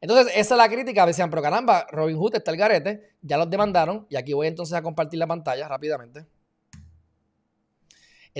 Entonces, 0.00 0.32
esa 0.34 0.54
es 0.54 0.58
la 0.58 0.68
crítica. 0.68 1.04
Decían, 1.06 1.28
pero 1.28 1.42
caramba, 1.42 1.86
Robinhood 1.90 2.36
está 2.36 2.50
el 2.50 2.56
garete, 2.56 3.16
ya 3.20 3.36
los 3.36 3.50
demandaron. 3.50 4.06
Y 4.08 4.16
aquí 4.16 4.32
voy 4.32 4.46
entonces 4.46 4.74
a 4.74 4.82
compartir 4.82 5.18
la 5.18 5.26
pantalla 5.26 5.68
rápidamente. 5.68 6.26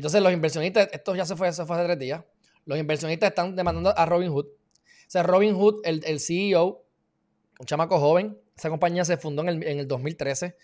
Entonces, 0.00 0.22
los 0.22 0.32
inversionistas, 0.32 0.88
esto 0.92 1.14
ya 1.14 1.26
se 1.26 1.36
fue, 1.36 1.52
se 1.52 1.66
fue 1.66 1.76
hace 1.76 1.84
tres 1.84 1.98
días. 1.98 2.24
Los 2.64 2.78
inversionistas 2.78 3.28
están 3.28 3.54
demandando 3.54 3.92
a 3.94 4.06
Robinhood. 4.06 4.46
O 4.46 4.50
sea, 5.06 5.22
Robinhood, 5.22 5.82
el, 5.84 6.02
el 6.06 6.20
CEO, 6.20 6.86
un 7.58 7.66
chamaco 7.66 8.00
joven, 8.00 8.40
esa 8.56 8.70
compañía 8.70 9.04
se 9.04 9.18
fundó 9.18 9.42
en 9.42 9.50
el, 9.50 9.62
en 9.62 9.78
el 9.78 9.86
2013 9.86 10.56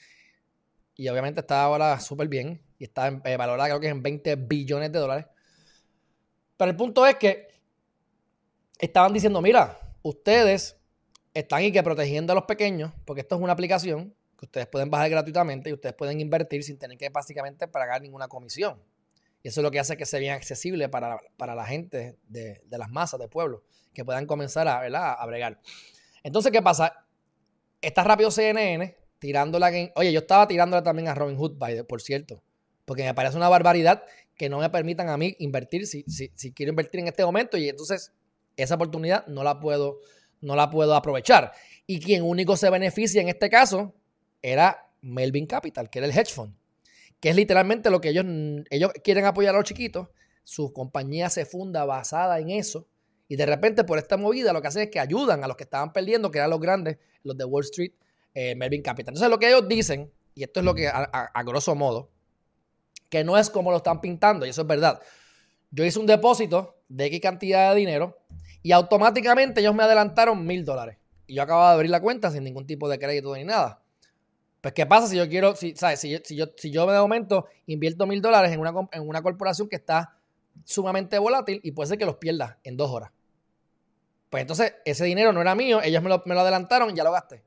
y 0.94 1.06
obviamente 1.10 1.40
está 1.40 1.64
ahora 1.64 2.00
súper 2.00 2.28
bien 2.28 2.62
y 2.78 2.84
está 2.84 3.08
eh, 3.08 3.36
valorada 3.36 3.68
creo 3.68 3.80
que 3.80 3.88
en 3.88 4.02
20 4.02 4.36
billones 4.36 4.90
de 4.90 4.98
dólares. 5.00 5.26
Pero 6.56 6.70
el 6.70 6.76
punto 6.78 7.06
es 7.06 7.16
que 7.16 7.48
estaban 8.78 9.12
diciendo, 9.12 9.42
mira, 9.42 9.78
ustedes 10.00 10.78
están 11.34 11.58
aquí 11.58 11.72
que 11.72 11.82
protegiendo 11.82 12.32
a 12.32 12.36
los 12.36 12.44
pequeños, 12.44 12.90
porque 13.04 13.20
esto 13.20 13.34
es 13.34 13.42
una 13.42 13.52
aplicación 13.52 14.14
que 14.38 14.46
ustedes 14.46 14.66
pueden 14.66 14.88
bajar 14.88 15.10
gratuitamente 15.10 15.68
y 15.68 15.74
ustedes 15.74 15.94
pueden 15.94 16.22
invertir 16.22 16.64
sin 16.64 16.78
tener 16.78 16.96
que 16.96 17.10
básicamente 17.10 17.68
pagar 17.68 18.00
ninguna 18.00 18.28
comisión. 18.28 18.80
Eso 19.46 19.60
es 19.60 19.62
lo 19.62 19.70
que 19.70 19.78
hace 19.78 19.96
que 19.96 20.06
sea 20.06 20.18
bien 20.18 20.32
accesible 20.32 20.88
para, 20.88 21.20
la 21.38 21.66
gente 21.66 22.18
de, 22.26 22.60
las 22.68 22.90
masas, 22.90 23.20
del 23.20 23.28
pueblo, 23.28 23.62
que 23.94 24.04
puedan 24.04 24.26
comenzar 24.26 24.66
a, 24.66 25.12
a 25.12 25.26
bregar. 25.26 25.60
Entonces, 26.24 26.50
¿qué 26.50 26.60
pasa? 26.60 27.06
Está 27.80 28.02
rápido 28.02 28.32
CNN 28.32 28.96
tirándola. 29.20 29.70
Oye, 29.94 30.12
yo 30.12 30.18
estaba 30.18 30.48
tirándola 30.48 30.82
también 30.82 31.06
a 31.06 31.14
Robin 31.14 31.36
Hood, 31.36 31.58
por 31.86 32.02
cierto, 32.02 32.42
porque 32.84 33.04
me 33.04 33.14
parece 33.14 33.36
una 33.36 33.48
barbaridad 33.48 34.02
que 34.36 34.48
no 34.48 34.58
me 34.58 34.68
permitan 34.68 35.08
a 35.08 35.16
mí 35.16 35.36
invertir 35.38 35.86
si, 35.86 36.04
si, 36.08 36.52
quiero 36.52 36.70
invertir 36.70 37.00
en 37.00 37.06
este 37.06 37.24
momento 37.24 37.56
y 37.56 37.68
entonces 37.68 38.12
esa 38.56 38.74
oportunidad 38.74 39.26
no 39.28 39.44
la 39.44 39.60
puedo, 39.60 40.00
no 40.40 40.56
la 40.56 40.70
puedo 40.70 40.94
aprovechar. 40.96 41.52
Y 41.86 42.00
quien 42.00 42.24
único 42.24 42.56
se 42.56 42.68
beneficia 42.68 43.22
en 43.22 43.28
este 43.28 43.48
caso 43.48 43.94
era 44.42 44.90
Melvin 45.02 45.46
Capital, 45.46 45.88
que 45.88 46.00
era 46.00 46.08
el 46.08 46.18
hedge 46.18 46.32
fund, 46.32 46.54
que 47.20 47.30
es 47.30 47.36
literalmente 47.36 47.90
lo 47.90 48.00
que 48.00 48.10
ellos, 48.10 48.24
ellos 48.70 48.92
quieren 49.02 49.24
apoyar 49.24 49.54
a 49.54 49.58
los 49.58 49.64
chiquitos. 49.64 50.08
Su 50.44 50.72
compañía 50.72 51.30
se 51.30 51.44
funda 51.44 51.84
basada 51.84 52.38
en 52.38 52.50
eso. 52.50 52.86
Y 53.28 53.36
de 53.36 53.46
repente, 53.46 53.84
por 53.84 53.98
esta 53.98 54.16
movida, 54.16 54.52
lo 54.52 54.62
que 54.62 54.68
hacen 54.68 54.82
es 54.82 54.90
que 54.90 55.00
ayudan 55.00 55.42
a 55.42 55.48
los 55.48 55.56
que 55.56 55.64
estaban 55.64 55.92
perdiendo, 55.92 56.30
que 56.30 56.38
eran 56.38 56.50
los 56.50 56.60
grandes, 56.60 56.98
los 57.24 57.36
de 57.36 57.44
Wall 57.44 57.64
Street, 57.64 57.92
eh, 58.34 58.54
Melvin 58.54 58.82
Capital. 58.82 59.14
Entonces, 59.14 59.30
lo 59.30 59.38
que 59.38 59.48
ellos 59.48 59.66
dicen, 59.68 60.12
y 60.34 60.44
esto 60.44 60.60
es 60.60 60.66
lo 60.66 60.74
que 60.74 60.88
a 60.88 61.42
grosso 61.44 61.74
modo, 61.74 62.10
que 63.08 63.24
no 63.24 63.36
es 63.38 63.50
como 63.50 63.70
lo 63.70 63.78
están 63.78 64.00
pintando, 64.00 64.46
y 64.46 64.50
eso 64.50 64.62
es 64.62 64.66
verdad. 64.66 65.00
Yo 65.70 65.84
hice 65.84 65.98
un 65.98 66.06
depósito 66.06 66.76
de 66.88 67.06
X 67.06 67.20
cantidad 67.20 67.72
de 67.72 67.80
dinero 67.80 68.18
y 68.62 68.72
automáticamente 68.72 69.60
ellos 69.60 69.74
me 69.74 69.82
adelantaron 69.82 70.44
mil 70.46 70.64
dólares. 70.64 70.98
Y 71.26 71.34
yo 71.34 71.42
acababa 71.42 71.70
de 71.70 71.74
abrir 71.74 71.90
la 71.90 72.00
cuenta 72.00 72.30
sin 72.30 72.44
ningún 72.44 72.66
tipo 72.66 72.88
de 72.88 72.98
crédito 72.98 73.34
ni 73.34 73.44
nada. 73.44 73.82
Pues, 74.66 74.74
¿qué 74.74 74.84
pasa 74.84 75.06
si 75.06 75.16
yo 75.16 75.28
quiero, 75.28 75.54
si, 75.54 75.76
¿sabes? 75.76 76.00
Si, 76.00 76.10
yo, 76.10 76.18
si, 76.24 76.34
yo, 76.34 76.46
si 76.56 76.72
yo 76.72 76.90
de 76.90 76.98
momento 76.98 77.46
invierto 77.66 78.04
mil 78.04 78.20
dólares 78.20 78.50
en 78.50 78.58
una, 78.58 78.74
en 78.90 79.08
una 79.08 79.22
corporación 79.22 79.68
que 79.68 79.76
está 79.76 80.18
sumamente 80.64 81.20
volátil 81.20 81.60
y 81.62 81.70
puede 81.70 81.90
ser 81.90 81.98
que 81.98 82.04
los 82.04 82.16
pierda 82.16 82.58
en 82.64 82.76
dos 82.76 82.90
horas? 82.90 83.12
Pues 84.28 84.40
entonces 84.40 84.74
ese 84.84 85.04
dinero 85.04 85.32
no 85.32 85.40
era 85.40 85.54
mío, 85.54 85.80
ellos 85.84 86.02
me 86.02 86.08
lo, 86.08 86.20
me 86.26 86.34
lo 86.34 86.40
adelantaron 86.40 86.90
y 86.90 86.94
ya 86.94 87.04
lo 87.04 87.12
gasté. 87.12 87.44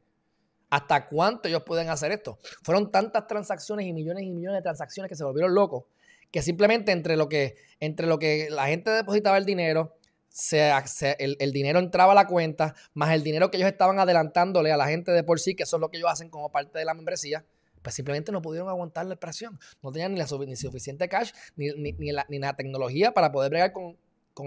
¿Hasta 0.70 1.10
cuánto 1.10 1.50
ellos 1.50 1.64
pueden 1.64 1.90
hacer 1.90 2.14
esto? 2.14 2.40
Fueron 2.64 2.90
tantas 2.90 3.28
transacciones 3.28 3.86
y 3.86 3.92
millones 3.92 4.24
y 4.24 4.32
millones 4.32 4.60
de 4.60 4.62
transacciones 4.62 5.10
que 5.10 5.18
se 5.18 5.26
volvieron 5.26 5.54
locos 5.54 5.84
que 6.32 6.42
simplemente 6.42 6.94
entre 6.94 7.18
lo 7.18 7.28
que, 7.28 7.58
entre 7.82 8.08
lo 8.08 8.18
que 8.18 8.48
la 8.50 8.68
gente 8.68 8.92
depositaba 8.92 9.38
el 9.38 9.46
dinero, 9.46 9.98
se, 10.30 10.72
el, 11.20 11.52
dinero 11.52 11.80
entraba 11.80 12.14
a 12.14 12.16
la 12.16 12.28
cuenta, 12.28 12.76
más 12.94 13.14
el 13.14 13.24
dinero 13.24 13.52
que 13.52 13.58
ellos 13.58 13.70
estaban 13.70 14.00
adelantándole 14.00 14.72
a 14.72 14.78
la 14.78 14.88
gente 14.88 15.12
de 15.12 15.24
por 15.24 15.40
sí, 15.40 15.56
que 15.56 15.64
eso 15.64 15.78
es 15.78 15.82
lo 15.82 15.90
que 15.90 15.98
ellos 15.98 16.10
hacen 16.10 16.30
como 16.30 16.52
parte 16.52 16.80
de 16.80 16.86
la 16.86 16.94
membresía, 16.94 17.46
pues 17.82 17.96
simplemente 17.96 18.32
no 18.32 18.42
pudieron 18.42 18.70
aguantar 18.70 19.06
la 19.06 19.16
presión. 19.16 19.60
No 19.82 19.92
tenían 19.92 20.14
ni, 20.14 20.20
la, 20.20 20.28
ni 20.46 20.56
suficiente 20.56 21.08
cash, 21.10 21.32
ni, 21.56 21.72
ni, 21.74 22.12
la, 22.12 22.26
la, 22.30 22.56
tecnología 22.56 23.14
para 23.14 23.32
poder 23.32 23.50
bregar 23.50 23.74
con, 23.74 23.98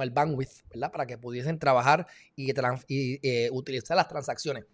el 0.00 0.10
bandwidth, 0.10 0.66
¿verdad? 0.70 0.90
Para 0.90 1.06
que 1.06 1.18
pudiesen 1.18 1.58
trabajar 1.58 2.06
y, 2.34 2.50
eh, 3.22 3.50
utilizar 3.52 3.94
las 3.94 4.08
transacciones. 4.08 4.64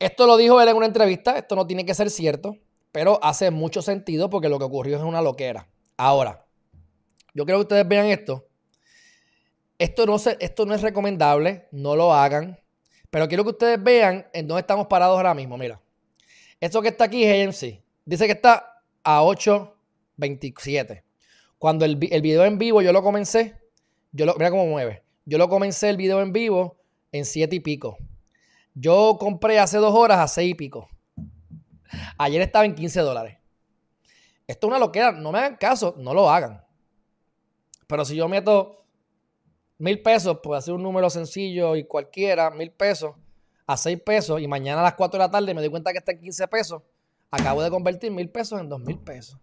Esto 0.00 0.26
lo 0.26 0.36
dijo 0.36 0.60
él 0.60 0.68
en 0.68 0.76
una 0.76 0.86
entrevista, 0.86 1.38
esto 1.38 1.54
no 1.54 1.68
tiene 1.68 1.86
que 1.86 1.94
ser 1.94 2.10
cierto, 2.10 2.58
pero 2.90 3.22
hace 3.22 3.52
mucho 3.52 3.80
sentido 3.80 4.30
porque 4.30 4.48
lo 4.48 4.58
que 4.58 4.64
ocurrió 4.64 4.96
es 4.96 5.04
una 5.04 5.22
loquera. 5.22 5.68
Ahora, 5.96 6.44
yo 7.32 7.44
quiero 7.44 7.58
que 7.58 7.62
ustedes 7.62 7.86
vean 7.86 8.06
esto. 8.06 8.48
Esto 9.78 10.06
no, 10.06 10.18
se, 10.18 10.36
esto 10.40 10.66
no 10.66 10.74
es 10.74 10.82
recomendable, 10.82 11.66
no 11.72 11.96
lo 11.96 12.14
hagan, 12.14 12.60
pero 13.10 13.28
quiero 13.28 13.44
que 13.44 13.50
ustedes 13.50 13.82
vean 13.82 14.26
en 14.32 14.46
dónde 14.46 14.60
estamos 14.60 14.86
parados 14.86 15.16
ahora 15.16 15.34
mismo. 15.34 15.58
Mira, 15.58 15.80
esto 16.60 16.80
que 16.80 16.88
está 16.88 17.04
aquí 17.04 17.24
es 17.24 17.46
AMC. 17.46 17.82
Dice 18.04 18.26
que 18.26 18.32
está 18.32 18.82
a 19.02 19.22
8.27. 19.22 21.02
Cuando 21.58 21.84
el, 21.84 21.98
el, 22.10 22.22
video 22.22 22.44
en 22.44 22.58
vivo 22.58 22.82
yo 22.82 22.92
lo 22.92 23.02
comencé, 23.02 23.56
yo 24.12 24.26
lo, 24.26 24.34
mira 24.34 24.50
cómo 24.50 24.66
mueve. 24.66 25.02
Yo 25.24 25.38
lo 25.38 25.48
comencé 25.48 25.88
el 25.88 25.96
video 25.96 26.20
en 26.20 26.32
vivo 26.32 26.76
en 27.12 27.24
7 27.24 27.56
y 27.56 27.60
pico. 27.60 27.96
Yo 28.74 29.16
compré 29.18 29.58
hace 29.58 29.78
dos 29.78 29.94
horas 29.94 30.18
a 30.18 30.28
seis 30.28 30.50
y 30.50 30.54
pico. 30.54 30.88
Ayer 32.18 32.42
estaba 32.42 32.64
en 32.64 32.74
15 32.74 33.00
dólares. 33.00 33.38
Esto 34.46 34.66
es 34.66 34.68
una 34.68 34.78
loquera. 34.78 35.12
No 35.12 35.32
me 35.32 35.38
hagan 35.38 35.56
caso, 35.56 35.94
no 35.98 36.12
lo 36.12 36.28
hagan. 36.28 36.64
Pero 37.86 38.04
si 38.04 38.16
yo 38.16 38.28
meto 38.28 38.83
mil 39.84 40.00
pesos, 40.00 40.38
puede 40.42 40.58
hacer 40.58 40.72
un 40.72 40.82
número 40.82 41.10
sencillo 41.10 41.76
y 41.76 41.84
cualquiera, 41.84 42.50
mil 42.50 42.72
pesos 42.72 43.14
a 43.66 43.76
seis 43.76 44.00
pesos 44.00 44.40
y 44.40 44.48
mañana 44.48 44.80
a 44.80 44.84
las 44.84 44.94
4 44.94 45.18
de 45.18 45.24
la 45.26 45.30
tarde 45.30 45.52
me 45.52 45.60
doy 45.60 45.68
cuenta 45.68 45.92
que 45.92 45.98
está 45.98 46.12
en 46.12 46.20
15 46.20 46.48
pesos, 46.48 46.82
acabo 47.30 47.62
de 47.62 47.68
convertir 47.68 48.10
mil 48.10 48.30
pesos 48.30 48.58
en 48.58 48.70
dos 48.70 48.80
mil 48.80 48.98
pesos. 48.98 49.38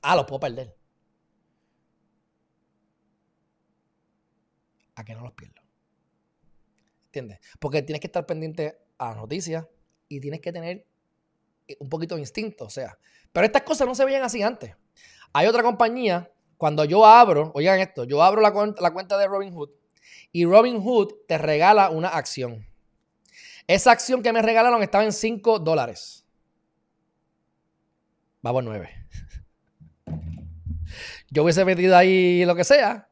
Ah, 0.00 0.14
los 0.14 0.26
puedo 0.26 0.38
perder. 0.38 0.76
¿A 4.94 5.04
qué 5.04 5.12
no 5.14 5.22
los 5.22 5.32
pierdo? 5.32 5.60
¿Entiendes? 7.06 7.40
Porque 7.58 7.82
tienes 7.82 8.00
que 8.00 8.06
estar 8.06 8.26
pendiente 8.26 8.78
a 8.96 9.08
las 9.08 9.16
noticias 9.16 9.66
y 10.08 10.20
tienes 10.20 10.40
que 10.40 10.52
tener 10.52 10.86
eh, 11.66 11.76
un 11.80 11.88
poquito 11.88 12.14
de 12.14 12.20
instinto, 12.20 12.66
o 12.66 12.70
sea. 12.70 12.96
Pero 13.32 13.44
estas 13.44 13.62
cosas 13.62 13.88
no 13.88 13.96
se 13.96 14.04
veían 14.04 14.22
así 14.22 14.40
antes. 14.40 14.76
Hay 15.32 15.48
otra 15.48 15.64
compañía, 15.64 16.30
cuando 16.58 16.84
yo 16.84 17.06
abro, 17.06 17.52
oigan 17.54 17.80
esto, 17.80 18.04
yo 18.04 18.22
abro 18.22 18.42
la, 18.42 18.52
cuenta, 18.52 19.16
de 19.16 19.26
Robinhood 19.26 19.70
y 20.32 20.44
Robinhood 20.44 21.14
te 21.26 21.38
regala 21.38 21.88
una 21.88 22.08
acción. 22.08 22.66
Esa 23.66 23.92
acción 23.92 24.22
que 24.22 24.32
me 24.32 24.42
regalaron 24.42 24.82
estaba 24.82 25.04
en 25.04 25.12
5 25.12 25.60
dólares. 25.60 26.26
Vamos 28.42 28.64
9. 28.64 28.90
Yo 31.30 31.42
hubiese 31.42 31.64
metido 31.64 31.96
ahí 31.96 32.44
lo 32.44 32.54
que 32.54 32.64
sea. 32.64 33.08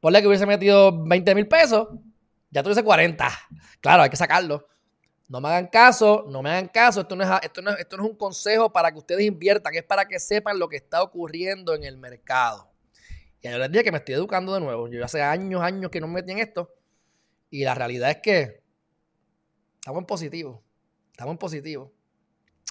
Ponle 0.00 0.20
que 0.20 0.28
hubiese 0.28 0.46
metido 0.46 1.04
20 1.04 1.34
mil 1.34 1.46
pesos 1.46 1.88
ya 2.50 2.62
dices 2.62 2.82
40. 2.82 3.28
Claro, 3.80 4.02
hay 4.02 4.10
que 4.10 4.16
sacarlo. 4.16 4.66
No 5.28 5.40
me 5.40 5.48
hagan 5.48 5.66
caso, 5.66 6.24
no 6.28 6.42
me 6.42 6.50
hagan 6.50 6.68
caso. 6.68 7.02
Esto 7.02 7.14
no, 7.14 7.24
es, 7.24 7.30
esto, 7.42 7.60
no, 7.60 7.70
esto 7.72 7.96
no 7.96 8.04
es 8.04 8.10
un 8.10 8.16
consejo 8.16 8.72
para 8.72 8.90
que 8.90 8.98
ustedes 8.98 9.26
inviertan, 9.26 9.74
es 9.74 9.84
para 9.84 10.06
que 10.06 10.18
sepan 10.18 10.58
lo 10.58 10.68
que 10.68 10.76
está 10.76 11.02
ocurriendo 11.02 11.74
en 11.74 11.84
el 11.84 11.98
mercado. 11.98 12.67
Y 13.40 13.48
yo 13.48 13.58
les 13.58 13.70
dije 13.70 13.84
que 13.84 13.92
me 13.92 13.98
estoy 13.98 14.14
educando 14.14 14.54
de 14.54 14.60
nuevo. 14.60 14.88
Yo 14.88 15.04
hace 15.04 15.22
años, 15.22 15.62
años 15.62 15.90
que 15.90 16.00
no 16.00 16.08
me 16.08 16.14
metí 16.14 16.32
en 16.32 16.38
esto. 16.38 16.74
Y 17.50 17.64
la 17.64 17.74
realidad 17.74 18.10
es 18.10 18.18
que 18.22 18.62
Estamos 19.88 20.02
en 20.02 20.06
positivo. 20.06 20.62
Estamos 21.12 21.32
en 21.32 21.38
positivo. 21.38 21.92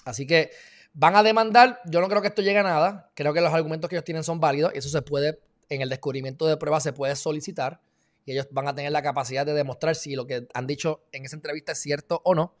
Así 0.04 0.24
que 0.24 0.52
van 0.92 1.16
a 1.16 1.24
demandar. 1.24 1.80
Yo 1.86 2.00
no 2.00 2.08
creo 2.08 2.22
que 2.22 2.28
esto 2.28 2.42
llegue 2.42 2.58
a 2.58 2.62
nada. 2.62 3.10
Creo 3.14 3.34
que 3.34 3.40
los 3.40 3.52
argumentos 3.52 3.90
que 3.90 3.96
ellos 3.96 4.04
tienen 4.04 4.22
son 4.22 4.38
válidos. 4.38 4.70
Eso 4.72 4.88
se 4.88 5.02
puede, 5.02 5.40
en 5.68 5.80
el 5.80 5.88
descubrimiento 5.88 6.46
de 6.46 6.56
pruebas, 6.56 6.84
se 6.84 6.92
puede 6.92 7.16
solicitar. 7.16 7.80
Y 8.24 8.34
ellos 8.34 8.46
van 8.52 8.68
a 8.68 8.74
tener 8.76 8.92
la 8.92 9.02
capacidad 9.02 9.44
de 9.44 9.52
demostrar 9.52 9.96
si 9.96 10.14
lo 10.14 10.28
que 10.28 10.46
han 10.54 10.68
dicho 10.68 11.02
en 11.10 11.24
esa 11.24 11.34
entrevista 11.34 11.72
es 11.72 11.78
cierto 11.78 12.22
o 12.24 12.36
no. 12.36 12.54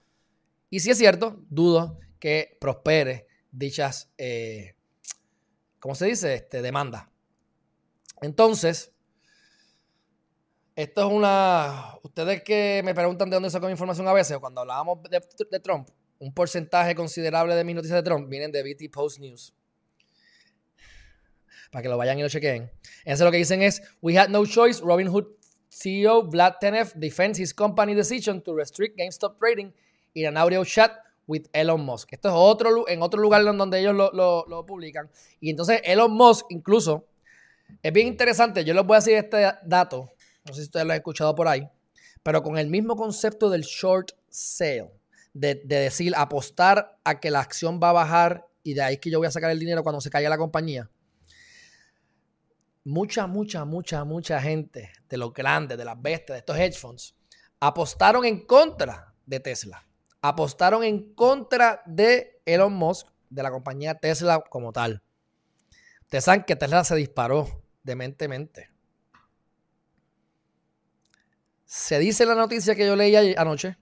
Y 0.70 0.80
si 0.80 0.90
es 0.90 0.98
cierto, 0.98 1.40
dudo 1.50 2.00
que 2.18 2.58
prospere 2.60 3.28
dichas, 3.52 4.10
eh, 4.18 4.74
¿cómo 5.78 5.94
se 5.94 6.06
dice? 6.06 6.34
Este, 6.34 6.62
demanda. 6.62 7.12
Entonces, 8.20 8.92
esto 10.78 11.06
es 11.06 11.12
una. 11.12 11.98
Ustedes 12.02 12.42
que 12.42 12.82
me 12.84 12.94
preguntan 12.94 13.28
de 13.28 13.34
dónde 13.34 13.50
saco 13.50 13.66
mi 13.66 13.72
información 13.72 14.06
a 14.08 14.12
veces, 14.12 14.38
cuando 14.38 14.60
hablábamos 14.60 14.98
de, 15.10 15.60
Trump, 15.60 15.88
un 16.18 16.32
porcentaje 16.32 16.94
considerable 16.94 17.54
de 17.54 17.64
mis 17.64 17.74
noticias 17.74 17.96
de 17.96 18.02
Trump 18.02 18.28
vienen 18.28 18.52
de 18.52 18.62
BT 18.62 18.92
Post 18.92 19.18
News. 19.18 19.52
Para 21.70 21.82
que 21.82 21.88
lo 21.88 21.98
vayan 21.98 22.18
y 22.18 22.22
lo 22.22 22.28
chequen. 22.28 22.70
Eso 23.04 23.24
lo 23.24 23.30
que 23.30 23.38
dicen 23.38 23.62
es: 23.62 23.82
We 24.00 24.16
had 24.18 24.28
no 24.28 24.46
choice. 24.46 24.80
Robin 24.80 25.08
Hood 25.08 25.26
CEO 25.68 26.22
Vlad 26.22 26.54
Tenev 26.60 26.92
defends 26.94 27.38
his 27.38 27.52
company 27.52 27.94
decision 27.94 28.40
to 28.42 28.54
restrict 28.54 28.96
GameStop 28.96 29.38
trading 29.38 29.72
in 30.14 30.26
an 30.26 30.36
audio 30.36 30.64
chat 30.64 30.92
with 31.26 31.46
Elon 31.52 31.84
Musk. 31.84 32.12
Esto 32.12 32.28
es 32.28 32.34
otro, 32.36 32.88
en 32.88 33.02
otro 33.02 33.20
lugar 33.20 33.44
donde 33.44 33.80
ellos 33.80 33.94
lo, 33.94 34.12
lo 34.12 34.64
publican. 34.64 35.10
Y 35.40 35.50
entonces 35.50 35.80
Elon 35.84 36.12
Musk, 36.12 36.46
incluso, 36.50 37.06
es 37.82 37.92
bien 37.92 38.06
interesante. 38.06 38.64
Yo 38.64 38.74
les 38.74 38.84
voy 38.84 38.96
a 38.96 39.00
decir 39.00 39.14
este 39.14 39.52
dato 39.64 40.10
no 40.48 40.54
sé 40.54 40.62
si 40.62 40.66
ustedes 40.66 40.86
lo 40.86 40.92
han 40.92 40.98
escuchado 40.98 41.34
por 41.34 41.46
ahí, 41.46 41.68
pero 42.22 42.42
con 42.42 42.58
el 42.58 42.68
mismo 42.68 42.96
concepto 42.96 43.50
del 43.50 43.62
short 43.62 44.12
sale, 44.28 44.90
de, 45.34 45.54
decir, 45.66 46.14
apostar 46.16 46.98
a 47.04 47.20
que 47.20 47.30
la 47.30 47.40
acción 47.40 47.78
va 47.82 47.90
a 47.90 47.92
bajar 47.92 48.46
y 48.62 48.74
de 48.74 48.82
ahí 48.82 48.96
que 48.96 49.10
yo 49.10 49.18
voy 49.18 49.28
a 49.28 49.30
sacar 49.30 49.50
el 49.50 49.58
dinero 49.58 49.82
cuando 49.82 50.00
se 50.00 50.10
caiga 50.10 50.28
la 50.28 50.38
compañía. 50.38 50.90
Mucha, 52.84 53.26
mucha, 53.26 53.64
mucha, 53.64 54.04
mucha 54.04 54.40
gente 54.40 54.90
de 55.08 55.16
los 55.18 55.32
grandes, 55.32 55.76
de 55.76 55.84
las 55.84 56.00
bestias, 56.00 56.36
de 56.36 56.38
estos 56.38 56.56
hedge 56.56 56.78
funds, 56.78 57.14
apostaron 57.60 58.24
en 58.24 58.46
contra 58.46 59.14
de 59.26 59.40
Tesla. 59.40 59.84
Apostaron 60.22 60.82
en 60.82 61.14
contra 61.14 61.82
de 61.86 62.40
Elon 62.44 62.72
Musk, 62.72 63.06
de 63.28 63.42
la 63.42 63.50
compañía 63.50 63.94
Tesla 63.94 64.42
como 64.48 64.72
tal. 64.72 65.02
Ustedes 66.08 66.24
saben 66.24 66.44
que 66.44 66.56
Tesla 66.56 66.84
se 66.84 66.96
disparó 66.96 67.62
dementemente. 67.82 68.70
Se 71.66 71.98
dice 71.98 72.22
en 72.22 72.30
la 72.30 72.34
noticia 72.34 72.74
que 72.74 72.86
yo 72.86 72.96
leí 72.96 73.34
anoche 73.36 73.76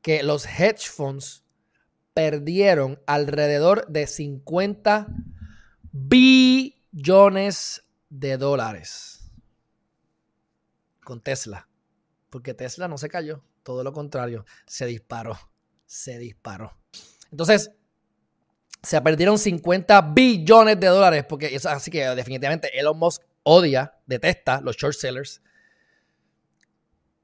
que 0.00 0.22
los 0.22 0.46
hedge 0.46 0.88
funds 0.88 1.44
perdieron 2.14 3.02
alrededor 3.06 3.86
de 3.86 4.06
50 4.06 5.08
billones 5.92 7.84
de 8.08 8.38
dólares 8.38 9.30
con 11.04 11.20
Tesla. 11.20 11.68
Porque 12.30 12.54
Tesla 12.54 12.88
no 12.88 12.96
se 12.96 13.10
cayó, 13.10 13.44
todo 13.62 13.84
lo 13.84 13.92
contrario, 13.92 14.46
se 14.64 14.86
disparó, 14.86 15.38
se 15.84 16.18
disparó. 16.18 16.78
Entonces, 17.30 17.72
se 18.84 19.00
perdieron 19.00 19.38
50 19.38 20.00
billones 20.12 20.78
de 20.78 20.86
dólares, 20.86 21.24
porque 21.28 21.54
eso, 21.54 21.68
así 21.68 21.90
que 21.90 22.04
definitivamente 22.10 22.78
Elon 22.78 22.98
Musk 22.98 23.22
odia, 23.42 23.94
detesta 24.06 24.60
los 24.60 24.76
short 24.76 24.94
sellers 24.94 25.40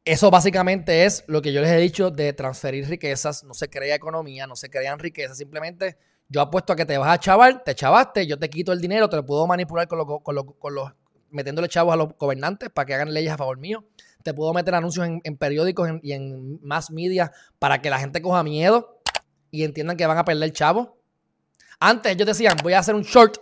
eso 0.05 0.31
básicamente 0.31 1.05
es 1.05 1.25
lo 1.27 1.43
que 1.43 1.53
yo 1.53 1.61
les 1.61 1.71
he 1.71 1.77
dicho 1.77 2.11
de 2.11 2.33
transferir 2.33 2.89
riquezas. 2.89 3.45
No 3.45 3.55
se 3.55 3.69
crea 3.69 3.95
economía, 3.95 4.47
no 4.47 4.57
se 4.57 4.71
crean 4.71 4.99
riquezas. 4.99 5.37
Simplemente 5.37 5.99
yo 6.29 6.41
apuesto 6.41 6.73
a 6.73 6.77
que 6.77 6.87
te 6.87 6.97
vas 6.97 7.11
a 7.11 7.19
chavar, 7.19 7.63
te 7.65 7.75
chavaste, 7.75 8.27
yo 8.27 8.39
te 8.39 8.49
quito 8.49 8.73
el 8.73 8.81
dinero, 8.81 9.09
te 9.09 9.17
lo 9.17 9.27
puedo 9.27 9.47
manipular 9.47 9.89
con, 9.89 9.99
los, 9.99 10.93
metiéndole 11.31 11.69
chavos 11.69 11.93
a 11.93 11.97
los 11.97 12.09
gobernantes 12.17 12.71
para 12.71 12.87
que 12.87 12.95
hagan 12.95 13.13
leyes 13.13 13.33
a 13.33 13.37
favor 13.37 13.59
mío. 13.59 13.85
Te 14.23 14.33
puedo 14.33 14.53
meter 14.55 14.75
anuncios 14.75 15.07
en, 15.07 15.37
periódicos 15.37 15.89
y 16.03 16.13
en 16.13 16.61
más 16.63 16.91
media 16.91 17.33
para 17.59 17.83
que 17.83 17.91
la 17.91 17.99
gente 17.99 18.23
coja 18.23 18.43
miedo 18.43 19.01
y 19.51 19.65
entiendan 19.65 19.97
que 19.97 20.07
van 20.07 20.19
a 20.19 20.25
perder 20.25 20.53
chavo. 20.53 21.00
Antes 21.81 22.13
ellos 22.13 22.27
decían, 22.27 22.57
voy 22.63 22.75
a 22.75 22.79
hacer 22.79 22.95
un 22.95 23.03
short 23.03 23.39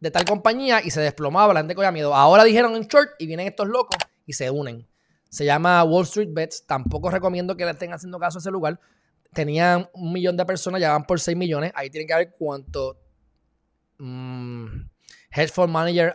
de 0.00 0.10
tal 0.10 0.24
compañía 0.24 0.80
y 0.82 0.90
se 0.90 1.00
desplomaba, 1.00 1.54
la 1.54 1.60
gente 1.60 1.74
cogía 1.74 1.92
miedo. 1.92 2.14
Ahora 2.14 2.42
dijeron 2.42 2.72
un 2.72 2.82
short 2.82 3.10
y 3.18 3.26
vienen 3.26 3.46
estos 3.46 3.68
locos 3.68 3.96
y 4.26 4.32
se 4.32 4.50
unen. 4.50 4.88
Se 5.28 5.44
llama 5.44 5.84
Wall 5.84 6.04
Street 6.04 6.30
Bets. 6.32 6.66
Tampoco 6.66 7.10
recomiendo 7.10 7.56
que 7.56 7.64
le 7.64 7.70
estén 7.70 7.92
haciendo 7.92 8.18
caso 8.18 8.38
a 8.38 8.40
ese 8.40 8.50
lugar. 8.50 8.80
Tenían 9.32 9.88
un 9.92 10.12
millón 10.12 10.36
de 10.36 10.44
personas, 10.44 10.80
ya 10.80 10.90
van 10.90 11.04
por 11.04 11.20
6 11.20 11.36
millones. 11.36 11.72
Ahí 11.74 11.88
tienen 11.88 12.08
que 12.08 12.14
ver 12.14 12.34
cuánto 12.38 12.98
mm, 13.98 14.66
fund 15.52 15.68
manager 15.70 16.14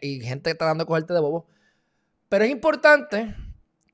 y 0.00 0.20
gente 0.20 0.50
está 0.50 0.66
dando 0.66 0.86
cogerte 0.86 1.12
de 1.14 1.20
bobo. 1.20 1.46
Pero 2.28 2.44
es 2.44 2.50
importante 2.50 3.34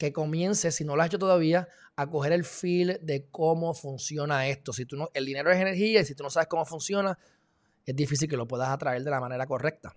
que 0.05 0.13
comiences, 0.13 0.75
si 0.75 0.85
no 0.85 0.97
lo 0.97 1.03
has 1.03 1.09
hecho 1.09 1.19
todavía, 1.19 1.69
a 1.97 2.09
coger 2.09 2.33
el 2.33 2.45
feel 2.45 2.99
de 3.03 3.29
cómo 3.31 3.75
funciona 3.75 4.47
esto. 4.49 4.73
Si 4.73 4.87
tú 4.87 5.09
el 5.15 5.27
dinero 5.27 5.51
es 5.51 5.59
energía 5.59 6.01
y 6.01 6.05
si 6.05 6.15
tú 6.15 6.23
no 6.23 6.31
sabes 6.31 6.49
cómo 6.49 6.65
funciona, 6.65 7.19
es 7.87 7.97
difícil 7.97 8.29
que 8.29 8.37
lo 8.37 8.47
puedas 8.47 8.69
atraer 8.69 9.03
de 9.03 9.11
la 9.11 9.21
manera 9.21 9.47
correcta. 9.47 9.97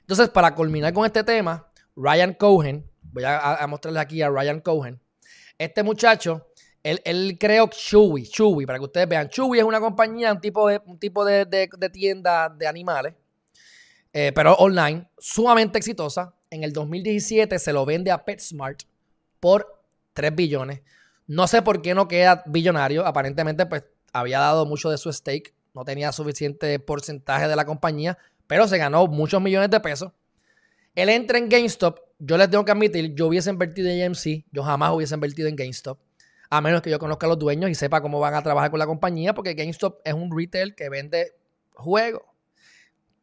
Entonces, 0.00 0.28
para 0.28 0.54
culminar 0.54 0.92
con 0.92 1.06
este 1.06 1.22
tema, 1.22 1.70
Ryan 1.94 2.34
Cohen, 2.34 2.92
Voy 3.12 3.24
a, 3.26 3.66
mostrarles 3.68 4.02
aquí 4.02 4.22
a 4.22 4.30
Ryan 4.30 4.60
Cohen. 4.60 5.00
Este 5.58 5.82
muchacho, 5.82 6.48
él, 6.82 7.36
creó 7.38 7.68
Chewy, 7.68 8.26
Chewy, 8.26 8.64
para 8.64 8.78
que 8.78 8.86
ustedes 8.86 9.06
vean. 9.06 9.28
Chewy 9.28 9.58
es 9.58 9.64
una 9.64 9.80
compañía, 9.80 10.32
un 10.32 10.40
tipo 10.40 10.66
de, 10.68 10.80
un 10.86 10.98
tipo 10.98 11.24
de, 11.24 11.68
tienda 11.92 12.48
de 12.48 12.66
animales, 12.66 13.14
eh, 14.12 14.32
pero 14.34 14.54
online, 14.54 15.10
sumamente 15.18 15.78
exitosa. 15.78 16.34
En 16.52 16.62
el 16.62 16.72
2017 16.72 17.58
se 17.58 17.72
lo 17.72 17.84
vende 17.84 18.10
a 18.10 18.24
PetSmart 18.24 18.82
por 19.40 19.82
3 20.12 20.34
billones. 20.34 20.82
No 21.26 21.46
sé 21.46 21.62
por 21.62 21.82
qué 21.82 21.94
no 21.94 22.06
queda 22.06 22.44
billonario. 22.46 23.06
Aparentemente, 23.06 23.66
pues 23.66 23.84
había 24.12 24.38
dado 24.38 24.66
mucho 24.66 24.90
de 24.90 24.98
su 24.98 25.12
stake. 25.12 25.54
No 25.74 25.84
tenía 25.84 26.12
suficiente 26.12 26.78
porcentaje 26.78 27.48
de 27.48 27.56
la 27.56 27.64
compañía, 27.64 28.18
pero 28.46 28.68
se 28.68 28.78
ganó 28.78 29.06
muchos 29.06 29.42
millones 29.42 29.70
de 29.70 29.80
pesos. 29.80 30.12
Él 30.94 31.08
entra 31.08 31.38
en 31.38 31.48
GameStop 31.48 31.98
yo 32.24 32.36
les 32.36 32.48
tengo 32.48 32.64
que 32.64 32.70
admitir, 32.70 33.14
yo 33.16 33.26
hubiese 33.26 33.50
invertido 33.50 33.88
en 33.88 34.06
AMC, 34.06 34.44
yo 34.52 34.62
jamás 34.62 34.92
hubiese 34.92 35.14
invertido 35.14 35.48
en 35.48 35.56
GameStop, 35.56 35.98
a 36.50 36.60
menos 36.60 36.80
que 36.80 36.88
yo 36.88 37.00
conozca 37.00 37.26
a 37.26 37.28
los 37.28 37.38
dueños 37.38 37.68
y 37.68 37.74
sepa 37.74 38.00
cómo 38.00 38.20
van 38.20 38.34
a 38.34 38.42
trabajar 38.42 38.70
con 38.70 38.78
la 38.78 38.86
compañía, 38.86 39.34
porque 39.34 39.54
GameStop 39.54 40.00
es 40.04 40.14
un 40.14 40.30
retail 40.36 40.76
que 40.76 40.88
vende 40.88 41.32
juegos. 41.74 42.22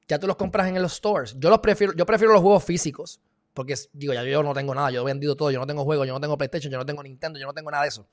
Ya 0.10 0.19
tú 0.19 0.28
los 0.28 0.36
compras 0.36 0.67
en 0.67 0.82
los 0.82 0.93
stores. 0.93 1.36
Yo 1.38 1.50
los 1.50 1.60
prefiero, 1.60 1.93
yo 1.93 2.06
prefiero 2.06 2.34
los 2.34 2.41
juegos 2.41 2.63
físicos, 2.63 3.22
porque 3.54 3.76
digo, 3.93 4.12
ya 4.12 4.24
yo 4.24 4.41
no 4.41 4.54
tengo 4.54 4.74
nada, 4.74 4.89
yo 4.89 5.02
he 5.02 5.06
vendido 5.06 5.36
todo, 5.38 5.52
yo 5.52 5.60
no 5.60 5.67
tengo 5.67 5.84
juegos, 5.84 6.08
yo 6.08 6.13
no 6.13 6.19
tengo 6.19 6.36
PlayStation, 6.36 6.72
yo 6.72 6.80
no 6.80 6.86
tengo 6.86 7.04
Nintendo, 7.04 7.39
yo 7.39 7.45
no 7.45 7.54
tengo 7.54 7.69
nada 7.69 7.84
de 7.84 7.89
eso. 7.89 8.08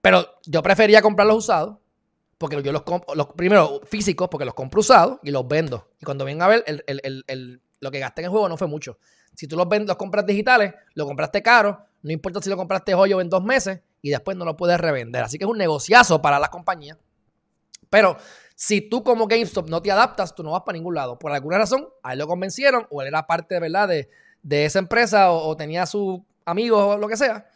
Pero 0.00 0.24
yo 0.46 0.62
prefería 0.62 1.02
comprarlos 1.02 1.38
usados, 1.38 1.76
porque 2.38 2.62
yo 2.62 2.70
los 2.70 2.82
compro, 2.82 3.14
los, 3.16 3.26
primero 3.28 3.80
físicos, 3.84 4.28
porque 4.28 4.44
los 4.44 4.54
compro 4.54 4.80
usados 4.80 5.18
y 5.24 5.32
los 5.32 5.46
vendo. 5.48 5.88
Y 6.00 6.04
cuando 6.04 6.24
venga 6.24 6.44
a 6.44 6.48
ver, 6.48 6.64
lo 7.80 7.90
que 7.90 7.98
gasté 7.98 8.20
en 8.20 8.26
el 8.26 8.30
juego 8.30 8.48
no 8.48 8.56
fue 8.56 8.68
mucho. 8.68 8.98
Si 9.34 9.48
tú 9.48 9.56
los, 9.56 9.68
vendes, 9.68 9.88
los 9.88 9.96
compras 9.96 10.24
digitales, 10.24 10.72
lo 10.94 11.04
compraste 11.04 11.42
caro, 11.42 11.84
no 12.02 12.12
importa 12.12 12.40
si 12.40 12.48
lo 12.48 12.56
compraste 12.56 12.94
hoy 12.94 13.12
o 13.12 13.20
en 13.20 13.28
dos 13.28 13.42
meses 13.42 13.80
y 14.02 14.10
después 14.10 14.36
no 14.36 14.44
lo 14.44 14.56
puedes 14.56 14.78
revender. 14.78 15.24
Así 15.24 15.38
que 15.38 15.44
es 15.44 15.50
un 15.50 15.58
negociazo 15.58 16.22
para 16.22 16.38
la 16.38 16.48
compañía. 16.48 16.96
Pero 17.90 18.16
si 18.54 18.80
tú 18.80 19.02
como 19.02 19.26
GameStop 19.26 19.68
no 19.68 19.82
te 19.82 19.90
adaptas, 19.90 20.34
tú 20.34 20.42
no 20.42 20.52
vas 20.52 20.62
para 20.62 20.76
ningún 20.76 20.94
lado. 20.94 21.18
Por 21.18 21.32
alguna 21.32 21.58
razón, 21.58 21.88
a 22.02 22.12
él 22.12 22.18
lo 22.18 22.26
convencieron 22.26 22.86
o 22.90 23.02
él 23.02 23.08
era 23.08 23.26
parte 23.26 23.58
¿verdad? 23.58 23.88
De, 23.88 24.08
de 24.42 24.66
esa 24.66 24.78
empresa 24.78 25.32
o, 25.32 25.56
tenía 25.56 25.64
tenía 25.64 25.86
sus 25.86 26.20
amigos 26.44 26.82
o 26.82 26.98
lo 26.98 27.08
que 27.08 27.16
sea. 27.16 27.46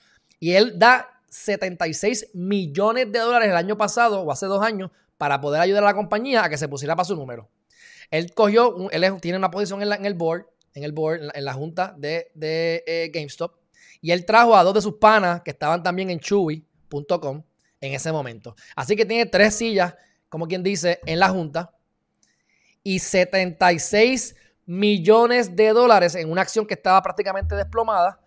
Y 0.41 0.53
él 0.53 0.79
da 0.79 1.21
76 1.29 2.31
millones 2.35 3.13
de 3.13 3.19
dólares 3.19 3.51
el 3.51 3.57
año 3.57 3.77
pasado 3.77 4.23
o 4.23 4.33
hace 4.33 4.47
dos 4.47 4.63
años 4.63 4.91
para 5.19 5.41
poder 5.41 5.61
ayudar 5.61 5.83
a 5.85 5.87
la 5.87 5.95
compañía 5.95 6.45
a 6.45 6.49
que 6.49 6.57
se 6.57 6.69
pusiera 6.69 6.97
para 6.97 7.05
su 7.05 7.15
número. 7.15 7.49
Él 8.11 8.33
cogió, 8.35 8.91
él 8.91 9.21
tiene 9.21 9.39
una 9.39 9.51
posición 9.51 9.83
en, 9.83 10.07
el 10.07 10.15
board 10.15 10.47
en 10.75 10.85
el 10.85 10.93
board, 10.93 11.31
en 11.35 11.45
la, 11.45 11.53
junta 11.53 11.95
de, 11.99 12.31
eh, 12.87 13.11
GameStop. 13.13 13.57
Y 14.01 14.13
él 14.13 14.25
trajo 14.25 14.57
a 14.57 14.63
dos 14.63 14.75
de 14.75 14.81
sus 14.81 14.95
panas 14.95 15.43
que 15.43 15.51
estaban 15.51 15.83
también 15.83 16.09
en 16.11 16.21
Chewy.com 16.21 17.43
en 17.81 17.95
ese 17.95 18.13
momento. 18.13 18.55
Así 18.77 18.97
que 18.97 19.05
tiene 19.05 19.27
tres 19.27 19.55
sillas, 19.57 19.95
como 20.29 20.47
quien 20.49 20.63
dice, 20.63 21.01
en 21.07 21.19
la 21.19 21.29
junta. 21.29 21.75
Y 22.83 22.99
76 22.99 24.37
millones 24.67 25.57
de 25.57 25.69
dólares 25.73 26.15
en 26.15 26.31
una 26.31 26.43
acción 26.43 26.67
que 26.67 26.75
estaba 26.75 27.03
prácticamente 27.03 27.55
desplomada. 27.55 28.21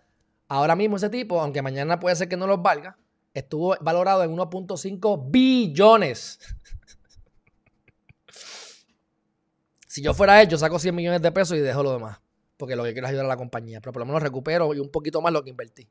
Ahora 0.47 0.75
mismo 0.75 0.97
ese 0.97 1.09
tipo, 1.09 1.39
aunque 1.39 1.61
mañana 1.61 1.99
puede 1.99 2.15
ser 2.15 2.27
que 2.27 2.37
no 2.37 2.47
los 2.47 2.61
valga, 2.61 2.97
estuvo 3.33 3.75
valorado 3.81 4.23
en 4.23 4.35
1.5 4.35 5.31
billones. 5.31 6.39
si 9.87 10.01
yo 10.01 10.13
fuera 10.13 10.41
él, 10.41 10.47
yo 10.47 10.57
saco 10.57 10.79
100 10.79 10.93
millones 10.93 11.21
de 11.21 11.31
pesos 11.31 11.57
y 11.57 11.61
dejo 11.61 11.83
lo 11.83 11.93
demás 11.93 12.19
porque 12.61 12.75
lo 12.75 12.83
que 12.83 12.93
quiero 12.93 13.07
es 13.07 13.09
ayudar 13.09 13.25
a 13.25 13.29
la 13.29 13.37
compañía, 13.37 13.81
pero 13.81 13.91
por 13.91 14.01
lo 14.01 14.05
menos 14.05 14.21
recupero 14.21 14.71
y 14.75 14.77
un 14.77 14.91
poquito 14.91 15.19
más 15.19 15.33
lo 15.33 15.43
que 15.43 15.49
invertí. 15.49 15.89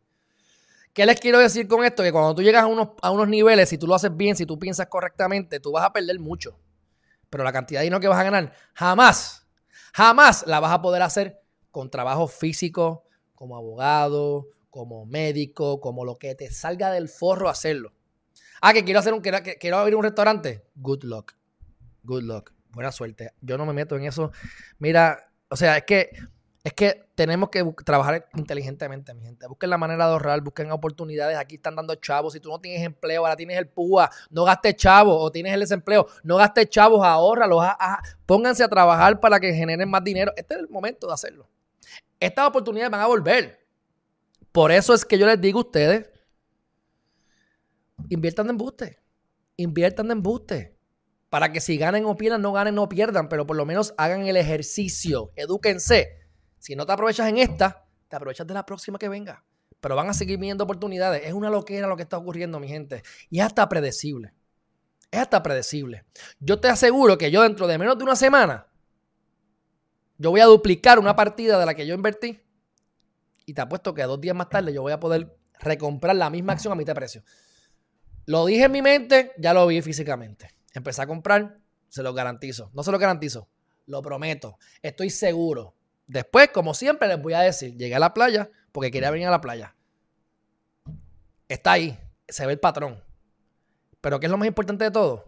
¿Qué 0.93 1.07
les 1.07 1.21
quiero 1.21 1.39
decir 1.39 1.69
con 1.69 1.85
esto? 1.85 2.03
Que 2.03 2.13
cuando 2.13 2.35
tú 2.35 2.43
llegas 2.43 2.65
a 2.65 2.67
unos, 2.67 2.91
a 3.01 3.11
unos 3.11 3.29
niveles, 3.29 3.69
si 3.69 3.79
tú 3.79 3.87
lo 3.87 3.95
haces 3.95 4.17
bien, 4.17 4.37
si 4.37 4.45
tú 4.45 4.59
piensas 4.59 4.87
correctamente, 4.89 5.61
tú 5.61 5.73
vas 5.73 5.85
a 5.85 5.93
perder 5.93 6.19
mucho. 6.19 6.59
Pero 7.29 7.45
la 7.45 7.53
cantidad 7.53 7.81
de 7.81 7.85
dinero 7.85 8.01
que 8.01 8.09
vas 8.09 8.19
a 8.19 8.25
ganar, 8.25 8.53
jamás, 8.75 9.47
jamás 9.95 10.45
la 10.47 10.59
vas 10.59 10.73
a 10.73 10.83
poder 10.83 11.03
hacer 11.03 11.41
con 11.71 11.91
trabajo 11.91 12.27
físico, 12.27 13.05
como 13.37 13.57
abogado, 13.57 14.49
como 14.69 15.07
médico, 15.07 15.81
como 15.81 16.05
lo 16.05 16.17
que 16.17 16.35
te 16.35 16.51
salga 16.51 16.91
del 16.91 17.09
forro 17.09 17.49
hacerlo. 17.49 17.93
Ah, 18.61 18.73
que 18.73 18.85
quiero 18.85 19.01
hacer 19.01 19.15
un, 19.15 19.21
quiero, 19.21 19.39
quiero 19.59 19.79
abrir 19.79 19.95
un 19.95 20.03
restaurante. 20.03 20.65
Good 20.75 21.05
luck. 21.05 21.35
Good 22.03 22.25
luck. 22.25 22.53
Buena 22.71 22.93
suerte. 22.93 23.33
Yo 23.41 23.57
no 23.57 23.65
me 23.65 23.73
meto 23.73 23.97
en 23.97 24.05
eso. 24.05 24.33
Mira, 24.79 25.33
o 25.49 25.57
sea, 25.57 25.77
es 25.77 25.85
que 25.85 26.11
es 26.63 26.75
que 26.75 27.07
tenemos 27.15 27.49
que 27.49 27.65
trabajar 27.85 28.29
inteligentemente, 28.35 29.15
mi 29.15 29.23
gente. 29.23 29.47
Busquen 29.47 29.71
la 29.71 29.79
manera 29.79 30.07
de 30.07 30.13
ahorrar, 30.13 30.43
busquen 30.43 30.71
oportunidades. 30.71 31.39
Aquí 31.39 31.55
están 31.55 31.75
dando 31.75 31.95
chavos. 31.95 32.35
Si 32.35 32.41
tú 32.41 32.51
no 32.51 32.61
tienes 32.61 32.85
empleo, 32.85 33.23
ahora 33.23 33.35
tienes 33.35 33.57
el 33.57 33.67
PUA, 33.67 34.11
no 34.29 34.45
gastes 34.45 34.77
chavos. 34.77 35.17
O 35.19 35.33
tienes 35.33 35.55
el 35.55 35.61
desempleo, 35.61 36.07
no 36.23 36.37
gastes 36.37 36.69
chavos, 36.69 37.03
ahórralos. 37.03 37.65
pónganse 38.27 38.63
a 38.63 38.69
trabajar 38.69 39.21
para 39.21 39.41
que 39.41 39.55
generen 39.55 39.89
más 39.89 40.05
dinero. 40.05 40.33
Este 40.37 40.55
es 40.55 40.61
el 40.61 40.69
momento 40.69 41.07
de 41.07 41.15
hacerlo. 41.15 41.49
Estas 42.19 42.47
oportunidades 42.47 42.91
van 42.91 43.01
a 43.01 43.07
volver. 43.07 43.59
Por 44.53 44.71
eso 44.71 44.93
es 44.93 45.05
que 45.07 45.17
yo 45.17 45.27
les 45.27 45.41
digo 45.41 45.61
a 45.61 45.63
ustedes, 45.63 46.11
inviertan 48.11 48.47
en 48.47 48.51
embuste. 48.51 48.99
Inviertan 49.57 50.07
en 50.07 50.13
embuste. 50.13 50.77
Para 51.31 51.53
que 51.53 51.61
si 51.61 51.79
ganen 51.79 52.05
o 52.05 52.17
pierdan, 52.17 52.43
no 52.43 52.53
ganen 52.53 52.79
o 52.79 52.89
pierdan, 52.89 53.31
pero 53.31 53.47
por 53.47 53.57
lo 53.57 53.65
menos 53.65 53.95
hagan 53.97 54.27
el 54.27 54.37
ejercicio. 54.37 55.31
Edúquense. 55.37 56.20
Si 56.61 56.77
no 56.77 56.87
te 56.87 56.93
aprovechas 56.93 57.29
en 57.29 57.39
esta, 57.39 57.85
te 58.09 58.15
aprovechas 58.15 58.47
de 58.47 58.55
la 58.55 58.65
próxima 58.65 58.99
que 58.99 59.09
venga. 59.09 59.43
Pero 59.81 59.97
van 59.97 60.09
a 60.09 60.15
seguir 60.15 60.39
viendo 60.39 60.63
oportunidades. 60.63 61.23
Es 61.25 61.33
una 61.33 61.51
loquera 61.51 61.89
lo 61.89 61.97
que 61.97 62.03
está 62.03 62.19
ocurriendo, 62.19 62.61
mi 62.61 62.69
gente. 62.69 63.03
Y 63.31 63.41
es 63.41 63.47
hasta 63.47 63.69
predecible. 63.69 64.35
Es 65.11 65.21
hasta 65.21 65.43
predecible. 65.43 66.05
Yo 66.39 66.61
te 66.61 66.69
aseguro 66.69 67.19
que 67.19 67.31
yo 67.31 67.43
dentro 67.43 67.67
de 67.67 67.79
menos 67.79 67.99
de 67.99 68.05
una 68.05 68.15
semana, 68.15 68.69
yo 70.19 70.31
voy 70.31 70.41
a 70.41 70.45
duplicar 70.45 70.99
una 70.99 71.17
partida 71.17 71.59
de 71.59 71.67
la 71.67 71.75
que 71.75 71.87
yo 71.87 71.95
invertí 71.95 72.41
y 73.47 73.55
te 73.55 73.61
apuesto 73.63 73.95
que 73.95 74.03
dos 74.03 74.21
días 74.21 74.37
más 74.37 74.49
tarde 74.49 74.73
yo 74.73 74.83
voy 74.83 74.93
a 74.93 75.01
poder 75.01 75.37
recomprar 75.59 76.15
la 76.15 76.31
misma 76.31 76.53
acción 76.53 76.73
a 76.73 76.77
mitad 76.77 76.93
de 76.93 77.01
precio. 77.01 77.25
Lo 78.27 78.45
dije 78.45 78.65
en 78.65 78.73
mi 78.73 78.83
mente, 78.83 79.33
ya 79.39 79.55
lo 79.55 79.67
vi 79.67 79.81
físicamente. 79.83 80.55
Empecé 80.75 81.03
a 81.03 81.07
comprar, 81.07 81.57
se 81.89 82.03
lo 82.03 82.13
garantizo. 82.13 82.71
No 82.75 82.83
se 82.83 82.93
lo 82.93 82.99
garantizo, 82.99 83.49
lo 83.87 84.03
prometo. 84.03 84.59
Estoy 84.83 85.11
seguro. 85.11 85.75
Después, 86.11 86.49
como 86.49 86.75
siempre, 86.75 87.07
les 87.07 87.23
voy 87.23 87.35
a 87.35 87.41
decir, 87.41 87.77
llegué 87.77 87.95
a 87.95 88.01
la 88.01 88.13
playa 88.13 88.51
porque 88.73 88.91
quería 88.91 89.13
venir 89.13 89.29
a 89.29 89.31
la 89.31 89.41
playa. 89.41 89.77
Está 91.47 91.73
ahí, 91.73 91.97
se 92.29 92.45
ve 92.47 92.55
el 92.55 92.59
patrón. 92.59 93.01
Pero 94.01 94.19
¿qué 94.19 94.27
es 94.27 94.31
lo 94.33 94.37
más 94.37 94.49
importante 94.49 94.83
de 94.83 94.91
todo? 94.91 95.25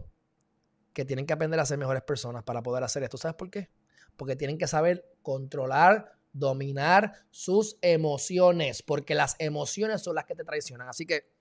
Que 0.91 1.05
tienen 1.05 1.25
que 1.25 1.31
aprender 1.31 1.57
a 1.57 1.65
ser 1.65 1.77
mejores 1.77 2.03
personas 2.03 2.43
para 2.43 2.61
poder 2.61 2.83
hacer 2.83 3.01
esto. 3.01 3.15
¿Sabes 3.15 3.35
por 3.35 3.49
qué? 3.49 3.69
Porque 4.17 4.35
tienen 4.35 4.57
que 4.57 4.67
saber 4.67 5.09
controlar 5.21 6.17
dominar 6.33 7.13
sus 7.31 7.77
emociones, 7.81 8.81
porque 8.81 9.15
las 9.15 9.37
emociones 9.39 10.01
son 10.01 10.15
las 10.15 10.25
que 10.25 10.35
te 10.35 10.43
traicionan. 10.43 10.89
Así 10.89 11.05
que 11.05 11.31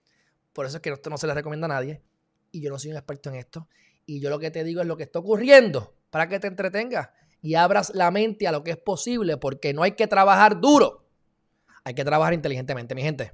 por 0.52 0.66
eso 0.66 0.76
es 0.76 0.82
que 0.82 0.90
esto 0.90 1.10
no 1.10 1.18
se 1.18 1.26
les 1.26 1.34
recomienda 1.34 1.64
a 1.64 1.68
nadie. 1.68 2.00
Y 2.52 2.60
yo 2.60 2.70
no 2.70 2.78
soy 2.78 2.92
un 2.92 2.96
experto 2.96 3.28
en 3.30 3.34
esto. 3.34 3.68
Y 4.06 4.20
yo 4.20 4.30
lo 4.30 4.38
que 4.38 4.52
te 4.52 4.62
digo 4.62 4.82
es 4.82 4.86
lo 4.86 4.96
que 4.96 5.02
está 5.02 5.18
ocurriendo 5.18 5.96
para 6.10 6.28
que 6.28 6.38
te 6.38 6.46
entretengas 6.46 7.08
y 7.42 7.56
abras 7.56 7.92
la 7.94 8.10
mente 8.10 8.48
a 8.48 8.52
lo 8.52 8.64
que 8.64 8.70
es 8.70 8.76
posible, 8.78 9.36
porque 9.36 9.74
no 9.74 9.82
hay 9.82 9.92
que 9.92 10.06
trabajar 10.06 10.60
duro. 10.60 11.04
Hay 11.84 11.94
que 11.94 12.04
trabajar 12.04 12.32
inteligentemente, 12.32 12.94
mi 12.94 13.02
gente. 13.02 13.32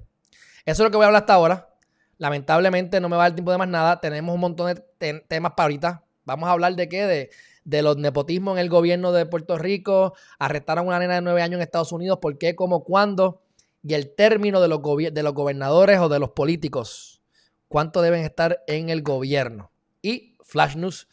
Eso 0.65 0.83
es 0.83 0.87
lo 0.87 0.91
que 0.91 0.97
voy 0.97 1.05
a 1.05 1.09
hablar 1.09 1.23
hasta 1.23 1.35
ahora. 1.35 1.75
Lamentablemente 2.17 3.01
no 3.01 3.09
me 3.09 3.17
va 3.17 3.25
a 3.25 3.29
dar 3.29 3.37
tiempo 3.37 3.53
de 3.53 3.59
más 3.59 3.69
nada. 3.69 4.01
Tenemos 4.01 4.35
un 4.35 4.41
montón 4.41 4.75
de 4.99 5.21
temas 5.29 5.53
para 5.53 5.65
ahorita. 5.65 6.05
Vamos 6.25 6.49
a 6.49 6.53
hablar 6.53 6.75
de 6.75 6.89
qué? 6.89 7.07
De, 7.07 7.31
de 7.69 7.83
los 7.83 7.99
nepotismos 7.99 8.57
en 8.57 8.61
el 8.63 8.71
gobierno 8.71 9.13
de 9.13 9.27
Puerto 9.27 9.59
Rico, 9.59 10.15
arrestaron 10.39 10.87
a 10.87 10.89
una 10.89 10.99
nena 11.01 11.17
de 11.17 11.21
nueve 11.21 11.43
años 11.43 11.57
en 11.59 11.63
Estados 11.63 11.93
Unidos, 11.93 12.19
¿por 12.19 12.39
qué, 12.39 12.57
cómo, 12.57 12.83
cuándo? 12.83 13.43
Y 13.83 13.93
el 13.93 14.15
término 14.15 14.63
de 14.63 14.69
los, 14.69 14.81
de 15.13 15.23
los 15.23 15.35
gobernadores 15.35 16.01
o 16.01 16.09
de 16.09 16.19
los 16.19 16.31
políticos, 16.31 17.21
cuánto 17.69 18.01
deben 18.01 18.25
estar 18.25 18.65
en 18.67 18.89
el 18.89 19.03
gobierno. 19.03 19.71
Y 20.01 20.35
Flash 20.43 20.77
News 20.77 21.09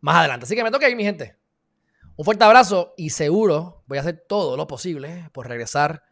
más 0.00 0.16
adelante. 0.16 0.46
Así 0.46 0.56
que 0.56 0.64
me 0.64 0.72
toca 0.72 0.86
ahí, 0.86 0.96
mi 0.96 1.04
gente. 1.04 1.37
Un 2.18 2.24
fuerte 2.24 2.42
abrazo 2.42 2.94
y 2.96 3.10
seguro 3.10 3.84
voy 3.86 3.98
a 3.98 4.00
hacer 4.00 4.24
todo 4.28 4.56
lo 4.56 4.66
posible 4.66 5.30
por 5.32 5.46
regresar 5.46 6.02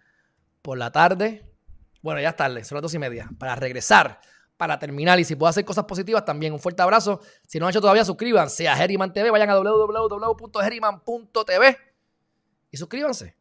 por 0.62 0.78
la 0.78 0.92
tarde. 0.92 1.52
Bueno, 2.00 2.20
ya 2.20 2.28
es 2.28 2.36
tarde, 2.36 2.62
son 2.62 2.76
las 2.76 2.82
dos 2.82 2.94
y 2.94 3.00
media. 3.00 3.28
Para 3.40 3.56
regresar 3.56 4.20
para 4.56 4.78
terminar. 4.78 5.18
Y 5.18 5.24
si 5.24 5.34
puedo 5.34 5.50
hacer 5.50 5.64
cosas 5.64 5.84
positivas, 5.84 6.24
también 6.24 6.52
un 6.52 6.60
fuerte 6.60 6.80
abrazo. 6.80 7.20
Si 7.48 7.58
no 7.58 7.66
han 7.66 7.70
hecho 7.70 7.80
todavía, 7.80 8.04
suscríbanse 8.04 8.68
a 8.68 8.80
Herriman 8.80 9.12
TV. 9.12 9.32
Vayan 9.32 9.50
a 9.50 9.56
www.herriman.tv 9.56 11.76
y 12.70 12.76
suscríbanse 12.76 13.36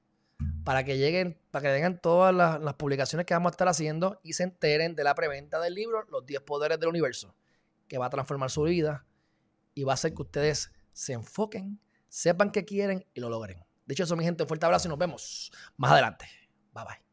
para 0.63 0.84
que 0.84 0.97
lleguen, 0.97 1.39
para 1.51 1.69
que 1.69 1.75
tengan 1.75 2.01
todas 2.01 2.34
las, 2.34 2.60
las, 2.60 2.73
publicaciones 2.73 3.28
que 3.28 3.36
vamos 3.36 3.51
a 3.51 3.54
estar 3.54 3.67
haciendo 3.67 4.19
y 4.23 4.34
se 4.34 4.41
enteren 4.41 4.95
de 4.95 5.04
la 5.04 5.13
preventa 5.13 5.60
del 5.60 5.75
libro 5.75 6.04
Los 6.10 6.25
10 6.25 6.41
Poderes 6.41 6.80
del 6.80 6.89
Universo, 6.89 7.36
que 7.88 7.99
va 7.99 8.08
a 8.08 8.10
transformar 8.10 8.49
su 8.49 8.63
vida 8.63 9.06
y 9.75 9.84
va 9.84 9.93
a 9.93 9.93
hacer 9.93 10.15
que 10.15 10.23
ustedes 10.23 10.71
se 10.93 11.13
enfoquen, 11.13 11.80
sepan 12.15 12.49
qué 12.49 12.63
quieren 12.63 13.06
y 13.13 13.19
lo 13.19 13.30
logren. 13.30 13.65
De 13.86 13.93
hecho, 13.93 14.04
eso, 14.04 14.15
mi 14.15 14.23
gente, 14.23 14.43
un 14.43 14.47
fuerte 14.47 14.65
abrazo 14.65 14.88
y 14.88 14.89
nos 14.89 14.97
vemos 14.97 15.51
más 15.75 15.91
adelante. 15.91 16.25
Bye 16.73 16.86
bye. 16.86 17.05